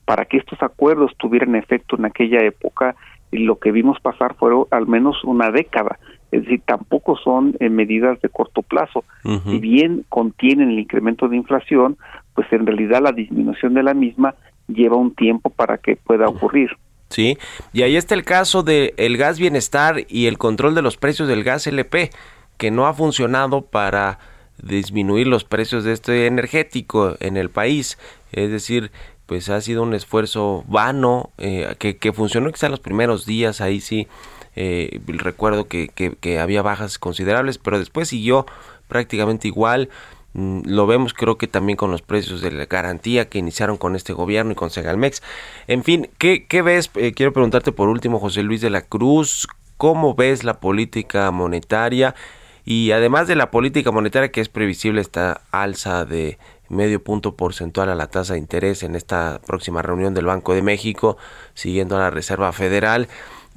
[0.06, 2.96] para que estos acuerdos tuvieran efecto en aquella época,
[3.32, 6.00] lo que vimos pasar fueron al menos una década.
[6.32, 9.04] Es decir, tampoco son eh, medidas de corto plazo.
[9.46, 11.98] Si bien contienen el incremento de inflación,
[12.34, 14.36] pues en realidad la disminución de la misma
[14.68, 16.72] lleva un tiempo para que pueda ocurrir.
[17.10, 17.38] Sí,
[17.72, 21.28] y ahí está el caso del el gas bienestar y el control de los precios
[21.28, 22.10] del gas LP,
[22.58, 24.20] que no ha funcionado para
[24.62, 27.98] disminuir los precios de este energético en el país.
[28.32, 28.92] Es decir,
[29.26, 33.82] pues ha sido un esfuerzo vano eh, que, que, funcionó quizá los primeros días, ahí
[33.82, 34.08] sí
[34.56, 38.46] eh, recuerdo que, que, había bajas considerables, pero después siguió
[38.88, 39.90] prácticamente igual.
[40.34, 43.96] Mm, lo vemos creo que también con los precios de la garantía que iniciaron con
[43.96, 45.22] este gobierno y con Segalmex.
[45.68, 46.90] En fin, ¿qué, qué ves?
[46.96, 49.48] Eh, quiero preguntarte por último, José Luis de la Cruz,
[49.78, 52.16] ¿cómo ves la política monetaria?
[52.64, 57.90] Y además de la política monetaria que es previsible esta alza de medio punto porcentual
[57.90, 61.18] a la tasa de interés en esta próxima reunión del Banco de México,
[61.54, 63.08] siguiendo a la Reserva Federal.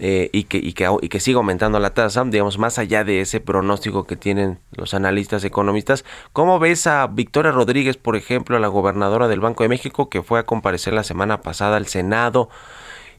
[0.00, 3.20] Eh, y, que, y, que, y que siga aumentando la tasa, digamos, más allá de
[3.20, 6.04] ese pronóstico que tienen los analistas economistas.
[6.32, 10.38] ¿Cómo ves a Victoria Rodríguez, por ejemplo, la gobernadora del Banco de México, que fue
[10.38, 12.48] a comparecer la semana pasada al Senado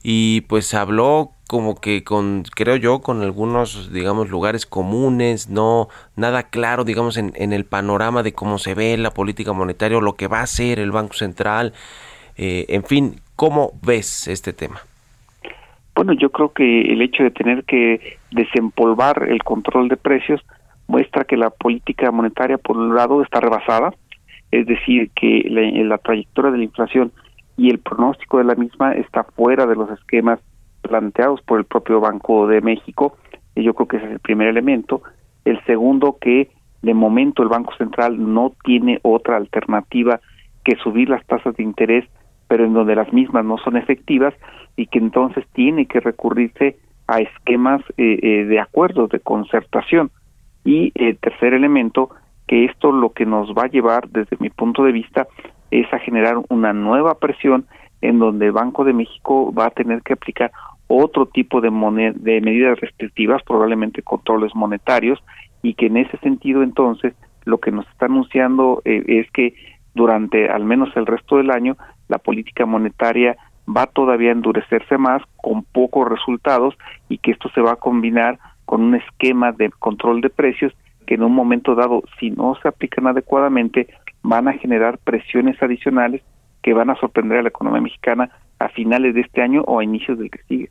[0.04, 6.44] y pues habló como que con, creo yo, con algunos, digamos, lugares comunes, no, nada
[6.44, 10.14] claro, digamos, en, en el panorama de cómo se ve la política monetaria o lo
[10.14, 11.74] que va a hacer el Banco Central.
[12.38, 14.80] Eh, en fin, ¿cómo ves este tema?
[15.96, 20.42] Bueno, yo creo que el hecho de tener que desempolvar el control de precios
[20.86, 23.92] muestra que la política monetaria, por un lado, está rebasada,
[24.52, 27.12] es decir, que la, la trayectoria de la inflación
[27.58, 30.40] y el pronóstico de la misma está fuera de los esquemas
[30.90, 33.16] planteados por el propio Banco de México.
[33.56, 35.04] Y yo creo que ese es el primer elemento.
[35.46, 36.50] El segundo, que
[36.82, 40.20] de momento el Banco Central no tiene otra alternativa
[40.66, 42.06] que subir las tasas de interés,
[42.48, 44.34] pero en donde las mismas no son efectivas
[44.76, 46.78] y que entonces tiene que recurrirse
[47.08, 50.10] a esquemas eh, eh, de acuerdos, de concertación.
[50.66, 52.10] Y el tercer elemento,
[52.48, 55.28] que esto lo que nos va a llevar, desde mi punto de vista,
[55.72, 57.66] es a generar una nueva presión
[58.02, 60.52] en donde el Banco de México va a tener que aplicar
[60.90, 61.70] otro tipo de,
[62.16, 65.20] de medidas restrictivas, probablemente controles monetarios,
[65.62, 67.14] y que en ese sentido entonces
[67.46, 69.54] lo que nos está anunciando eh, es que
[69.94, 71.78] durante al menos el resto del año
[72.08, 73.38] la política monetaria
[73.68, 76.76] va todavía a endurecerse más con pocos resultados
[77.08, 80.74] y que esto se va a combinar con un esquema de control de precios
[81.06, 83.88] que en un momento dado, si no se aplican adecuadamente,
[84.22, 86.22] van a generar presiones adicionales
[86.62, 88.30] que van a sorprender a la economía mexicana
[88.60, 90.70] a finales de este año o a inicios del que sigue.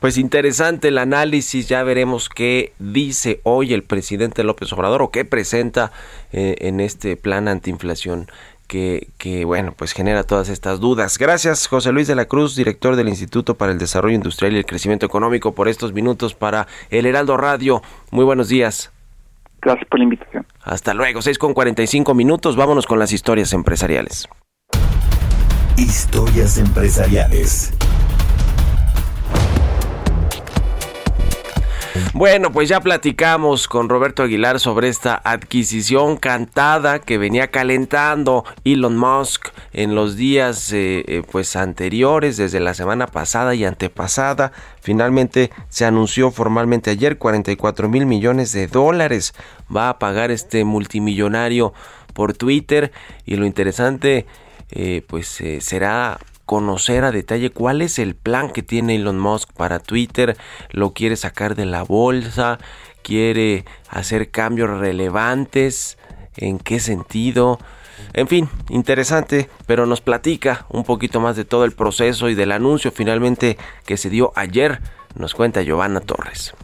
[0.00, 5.24] Pues interesante el análisis, ya veremos qué dice hoy el presidente López Obrador o qué
[5.24, 5.92] presenta
[6.32, 8.26] eh, en este plan antiinflación
[8.66, 11.18] que, que, bueno, pues genera todas estas dudas.
[11.18, 14.66] Gracias José Luis de la Cruz, director del Instituto para el Desarrollo Industrial y el
[14.66, 17.82] Crecimiento Económico, por estos minutos para el Heraldo Radio.
[18.10, 18.92] Muy buenos días.
[19.62, 20.46] Gracias por la invitación.
[20.62, 24.28] Hasta luego, 6 con 45 minutos, vámonos con las historias empresariales.
[25.76, 27.72] Historias empresariales.
[32.12, 38.96] Bueno, pues ya platicamos con Roberto Aguilar sobre esta adquisición cantada que venía calentando Elon
[38.96, 44.52] Musk en los días eh, eh, pues anteriores, desde la semana pasada y antepasada.
[44.80, 49.34] Finalmente se anunció formalmente ayer 44 mil millones de dólares
[49.74, 51.74] va a pagar este multimillonario
[52.14, 52.92] por Twitter
[53.24, 54.26] y lo interesante
[54.70, 59.80] eh, pues será conocer a detalle cuál es el plan que tiene Elon Musk para
[59.80, 60.36] Twitter,
[60.70, 62.58] lo quiere sacar de la bolsa,
[63.02, 65.98] quiere hacer cambios relevantes,
[66.36, 67.58] en qué sentido.
[68.12, 72.52] En fin, interesante, pero nos platica un poquito más de todo el proceso y del
[72.52, 74.80] anuncio finalmente que se dio ayer,
[75.14, 76.54] nos cuenta Giovanna Torres.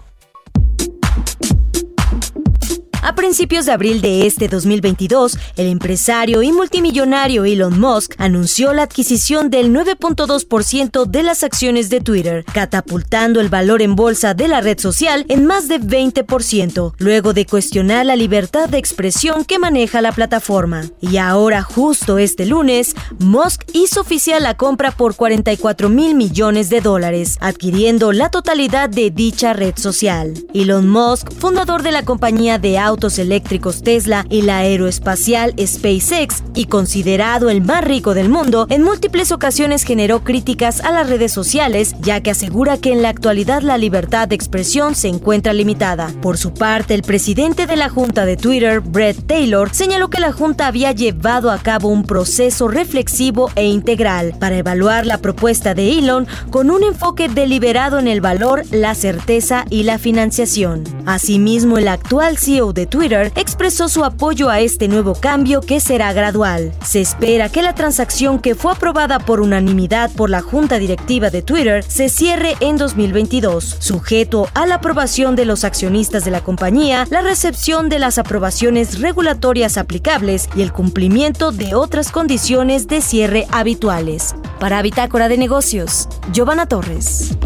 [3.04, 8.84] A principios de abril de este 2022, el empresario y multimillonario Elon Musk anunció la
[8.84, 14.60] adquisición del 9.2% de las acciones de Twitter, catapultando el valor en bolsa de la
[14.60, 20.00] red social en más de 20%, luego de cuestionar la libertad de expresión que maneja
[20.00, 20.84] la plataforma.
[21.00, 26.80] Y ahora, justo este lunes, Musk hizo oficial la compra por 44 mil millones de
[26.80, 30.34] dólares, adquiriendo la totalidad de dicha red social.
[30.54, 36.42] Elon Musk, fundador de la compañía de autos autos eléctricos Tesla y la aeroespacial SpaceX
[36.54, 41.32] y considerado el más rico del mundo, en múltiples ocasiones generó críticas a las redes
[41.32, 46.12] sociales, ya que asegura que en la actualidad la libertad de expresión se encuentra limitada.
[46.20, 50.32] Por su parte, el presidente de la Junta de Twitter, Brett Taylor, señaló que la
[50.32, 55.98] Junta había llevado a cabo un proceso reflexivo e integral para evaluar la propuesta de
[55.98, 60.84] Elon con un enfoque deliberado en el valor, la certeza y la financiación.
[61.06, 66.12] Asimismo, el actual CEO de Twitter expresó su apoyo a este nuevo cambio que será
[66.12, 66.72] gradual.
[66.84, 71.42] Se espera que la transacción que fue aprobada por unanimidad por la Junta Directiva de
[71.42, 77.06] Twitter se cierre en 2022, sujeto a la aprobación de los accionistas de la compañía,
[77.10, 83.46] la recepción de las aprobaciones regulatorias aplicables y el cumplimiento de otras condiciones de cierre
[83.50, 84.34] habituales.
[84.58, 87.36] Para Bitácora de Negocios, Giovanna Torres.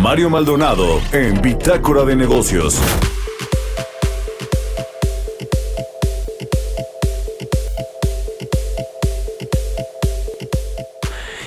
[0.00, 2.80] Mario Maldonado en Bitácora de Negocios.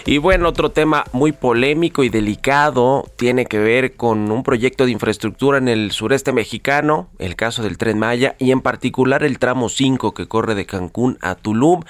[0.05, 4.91] Y bueno, otro tema muy polémico y delicado tiene que ver con un proyecto de
[4.91, 9.69] infraestructura en el sureste mexicano, el caso del tren Maya y en particular el tramo
[9.69, 11.81] 5 que corre de Cancún a Tulum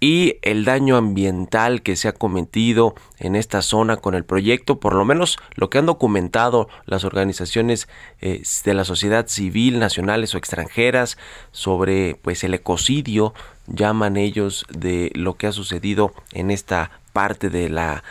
[0.00, 4.94] y el daño ambiental que se ha cometido en esta zona con el proyecto, por
[4.94, 7.88] lo menos lo que han documentado las organizaciones
[8.20, 11.16] eh, de la sociedad civil nacionales o extranjeras
[11.52, 13.34] sobre pues el ecocidio
[13.66, 18.02] llaman ellos de lo que ha sucedido en esta parte de la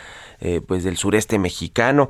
[0.44, 2.08] eh, pues del sureste mexicano.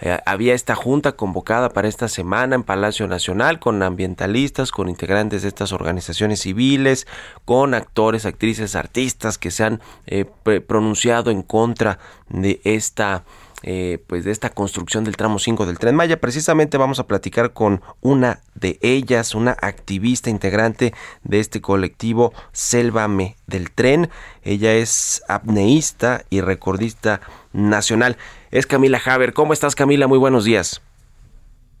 [0.00, 5.42] Eh, había esta junta convocada para esta semana en Palacio Nacional con ambientalistas, con integrantes
[5.42, 7.06] de estas organizaciones civiles,
[7.44, 10.24] con actores, actrices, artistas que se han eh,
[10.66, 11.98] pronunciado en contra
[12.30, 13.24] de esta
[13.66, 16.20] eh, pues de esta construcción del tramo 5 del tren Maya.
[16.20, 20.92] Precisamente vamos a platicar con una de ellas, una activista integrante
[21.22, 24.10] de este colectivo Sélvame del Tren.
[24.42, 27.22] Ella es apneísta y recordista
[27.54, 28.18] nacional.
[28.50, 29.32] Es Camila Haber.
[29.32, 30.08] ¿Cómo estás Camila?
[30.08, 30.82] Muy buenos días.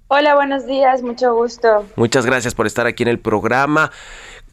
[0.08, 1.86] Hola, buenos días, mucho gusto.
[1.96, 3.90] Muchas gracias por estar aquí en el programa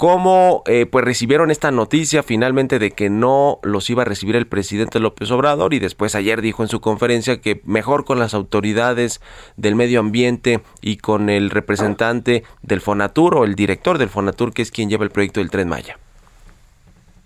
[0.01, 4.47] cómo eh, pues recibieron esta noticia finalmente de que no los iba a recibir el
[4.47, 9.21] presidente López Obrador y después ayer dijo en su conferencia que mejor con las autoridades
[9.57, 14.63] del medio ambiente y con el representante del Fonatur o el director del Fonatur que
[14.63, 15.99] es quien lleva el proyecto del Tren Maya.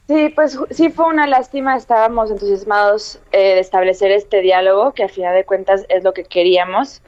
[0.10, 5.08] Sí, pues sí fue una lástima, estábamos entusiasmados eh, de establecer este diálogo, que a
[5.08, 7.02] final de cuentas es lo que queríamos,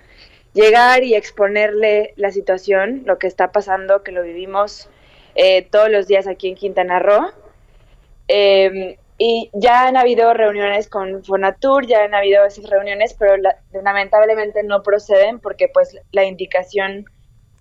[0.53, 4.89] llegar y exponerle la situación, lo que está pasando, que lo vivimos
[5.37, 7.29] eh, todos los días aquí en Quintana Roo.
[8.27, 13.35] Em, y ya han habido reuniones con Fonatur, ya han habido esas reuniones, pero
[13.83, 17.05] lamentablemente no proceden porque pues la indicación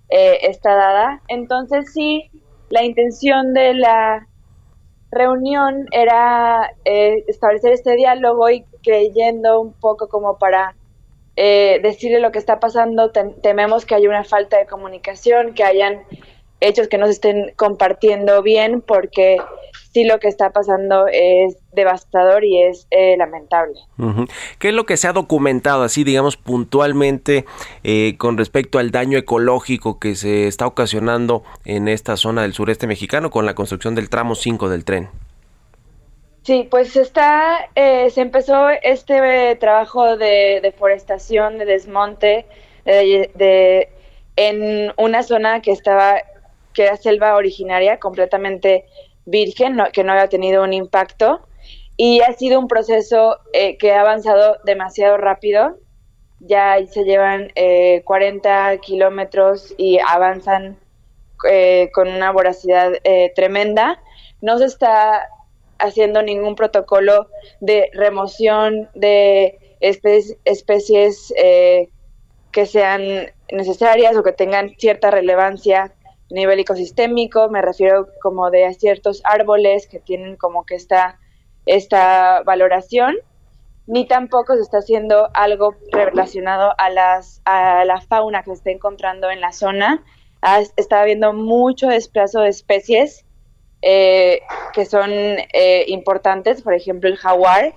[0.08, 1.20] eh, está dada.
[1.28, 2.30] Entonces sí,
[2.70, 4.26] la intención de la
[5.10, 10.74] reunión era eh, establecer este diálogo y creyendo un poco como para
[11.36, 13.12] decirle lo que está pasando,
[13.42, 16.02] tememos que haya una falta de comunicación, que hayan
[16.60, 19.36] hechos que no se estén compartiendo bien porque
[19.92, 23.78] sí lo que está pasando es devastador y es eh, lamentable.
[24.58, 27.44] ¿Qué es lo que se ha documentado así, digamos, puntualmente
[27.84, 32.86] eh, con respecto al daño ecológico que se está ocasionando en esta zona del sureste
[32.86, 35.08] mexicano con la construcción del tramo 5 del tren?
[36.42, 42.46] Sí, pues está, eh, se empezó este trabajo de deforestación, de desmonte,
[42.84, 43.88] de,
[44.36, 46.22] en una zona que estaba,
[46.76, 48.84] que era selva originaria, completamente
[49.24, 51.40] virgen, que no había tenido un impacto.
[51.96, 55.78] Y ha sido un proceso eh, que ha avanzado demasiado rápido.
[56.38, 57.50] Ya se llevan
[58.04, 60.78] 40 eh, kilómetros y avanzan
[61.92, 62.92] con una voracidad
[63.34, 64.00] tremenda.
[64.40, 65.26] No se está
[65.78, 67.28] haciendo ningún protocolo
[67.60, 71.88] de remoción de especies eh,
[72.50, 75.92] que sean necesarias o que tengan cierta relevancia
[76.30, 81.18] nivel ecosistémico, me refiero como de ciertos árboles que tienen como que esta,
[81.66, 83.16] esta valoración,
[83.86, 88.70] ni tampoco se está haciendo algo relacionado a, las, a la fauna que se está
[88.70, 90.02] encontrando en la zona.
[90.76, 93.24] está habiendo mucho desplazo de especies
[93.82, 94.40] eh,
[94.72, 97.74] que son eh, importantes, por ejemplo el jaguar.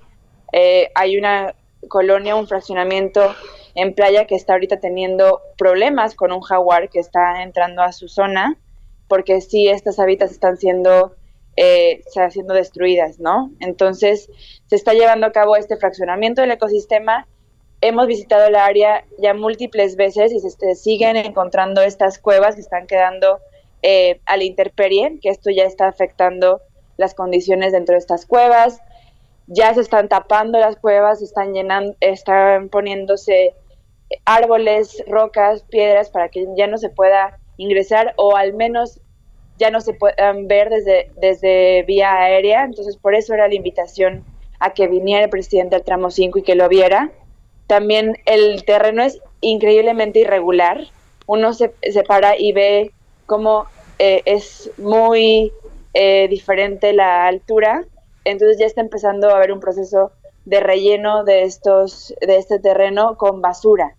[0.51, 1.53] Eh, hay una
[1.87, 3.35] colonia, un fraccionamiento
[3.81, 8.09] en playa que está ahorita teniendo problemas con un jaguar que está entrando a su
[8.09, 8.57] zona,
[9.07, 11.15] porque sí, estas hábitats están siendo,
[11.55, 13.51] eh, siendo destruidas, ¿no?
[13.61, 14.29] Entonces,
[14.67, 17.25] se está llevando a cabo este fraccionamiento del ecosistema.
[17.79, 22.85] Hemos visitado el área ya múltiples veces y se siguen encontrando estas cuevas que están
[22.85, 23.39] quedando
[23.81, 26.59] eh, a la intemperie, que esto ya está afectando
[26.97, 28.81] las condiciones dentro de estas cuevas.
[29.47, 33.55] Ya se están tapando las cuevas, están llenando, están poniéndose
[34.25, 38.99] árboles, rocas, piedras para que ya no se pueda ingresar o al menos
[39.57, 42.63] ya no se puedan ver desde, desde vía aérea.
[42.63, 44.23] Entonces, por eso era la invitación
[44.59, 47.11] a que viniera el presidente al tramo 5 y que lo viera.
[47.67, 50.85] También el terreno es increíblemente irregular.
[51.27, 52.91] Uno se, se para y ve
[53.25, 53.67] como
[53.99, 55.51] eh, es muy
[55.93, 57.85] eh, diferente la altura,
[58.23, 60.11] entonces ya está empezando a haber un proceso
[60.45, 63.95] de relleno de estos de este terreno con basura.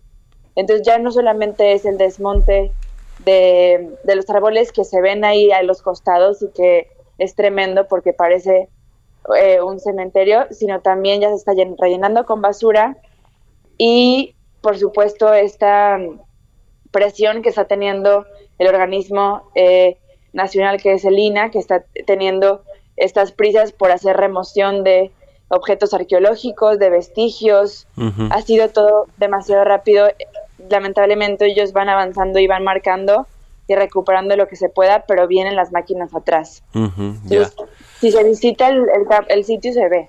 [0.60, 2.70] Entonces ya no solamente es el desmonte
[3.24, 8.12] de, los árboles que se ven ahí a los costados y que es tremendo porque
[8.12, 8.68] parece
[9.38, 12.98] eh, un cementerio, sino también ya se está rellenando con basura
[13.78, 15.98] y por supuesto esta
[16.90, 18.26] presión que está teniendo
[18.58, 19.96] el organismo eh,
[20.34, 22.64] nacional que es el INA, que está teniendo
[22.96, 25.10] estas prisas por hacer remoción de
[25.50, 27.86] objetos arqueológicos, de vestigios.
[28.30, 30.08] Ha sido todo demasiado rápido.
[30.68, 33.26] Lamentablemente ellos van avanzando y van marcando
[33.66, 36.62] y recuperando lo que se pueda, pero vienen las máquinas atrás.
[38.00, 38.86] si se visita el,
[39.28, 40.08] el, sitio se ve.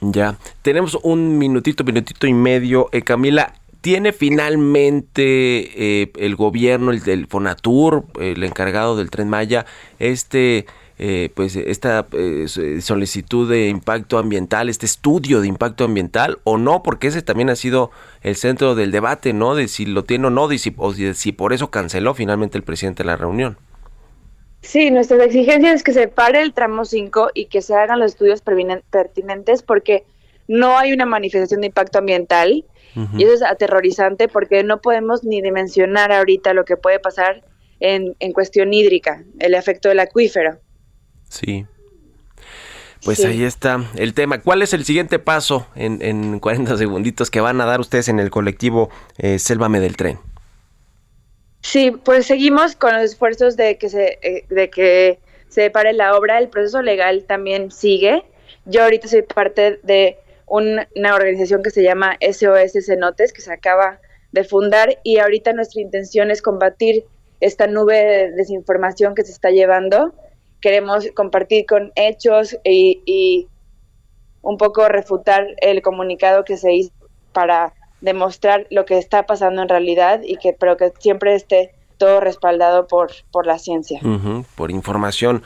[0.00, 2.88] Ya, tenemos un minutito, minutito y medio.
[2.92, 3.52] Eh, Camila,
[3.86, 9.64] ¿Tiene finalmente eh, el gobierno, el del Fonatur, el encargado del Tren Maya,
[10.00, 10.66] este,
[10.98, 12.46] eh, pues esta eh,
[12.80, 16.82] solicitud de impacto ambiental, este estudio de impacto ambiental o no?
[16.82, 17.90] Porque ese también ha sido
[18.22, 19.54] el centro del debate, ¿no?
[19.54, 22.56] De si lo tiene o no, de si, o de si por eso canceló finalmente
[22.56, 23.58] el presidente la reunión.
[24.62, 28.12] Sí, nuestra exigencia es que se pare el tramo 5 y que se hagan los
[28.12, 28.42] estudios
[28.90, 30.04] pertinentes porque
[30.48, 32.64] no hay una manifestación de impacto ambiental
[33.16, 37.44] y eso es aterrorizante porque no podemos ni dimensionar ahorita lo que puede pasar
[37.78, 40.58] en, en cuestión hídrica, el efecto del acuífero.
[41.28, 41.66] Sí.
[43.04, 44.40] Pues ahí está el tema.
[44.40, 48.18] ¿Cuál es el siguiente paso en, en 40 segunditos que van a dar ustedes en
[48.18, 50.18] el colectivo eh, Sélvame del Tren?
[51.60, 56.16] Sí, pues seguimos con los esfuerzos de que se, eh, de que se pare la
[56.16, 56.38] obra.
[56.38, 58.24] El proceso legal también sigue.
[58.64, 64.00] Yo ahorita soy parte de una organización que se llama SOS Cenotes, que se acaba
[64.32, 67.04] de fundar y ahorita nuestra intención es combatir
[67.40, 70.14] esta nube de desinformación que se está llevando.
[70.60, 73.48] Queremos compartir con hechos y,
[74.42, 76.92] un poco refutar el comunicado que se hizo
[77.32, 82.20] para demostrar lo que está pasando en realidad y que pero que siempre esté todo
[82.20, 84.00] respaldado por, por la ciencia.
[84.54, 85.42] por información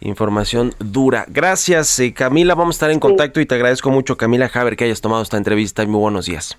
[0.00, 1.24] información dura.
[1.28, 2.54] Gracias, eh, Camila.
[2.54, 5.36] Vamos a estar en contacto y te agradezco mucho, Camila Haber, que hayas tomado esta
[5.36, 6.58] entrevista y muy buenos días.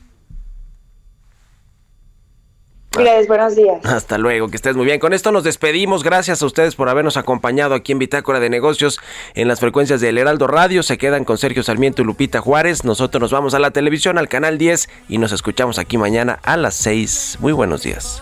[2.97, 3.85] Gracias, buenos días.
[3.85, 4.99] Hasta luego, que estés muy bien.
[4.99, 6.03] Con esto nos despedimos.
[6.03, 8.99] Gracias a ustedes por habernos acompañado aquí en Bitácora de Negocios
[9.35, 10.83] en las frecuencias del Heraldo Radio.
[10.83, 12.83] Se quedan con Sergio Sarmiento y Lupita Juárez.
[12.83, 16.57] Nosotros nos vamos a la televisión, al canal 10 y nos escuchamos aquí mañana a
[16.57, 17.37] las 6.
[17.39, 18.21] Muy buenos días.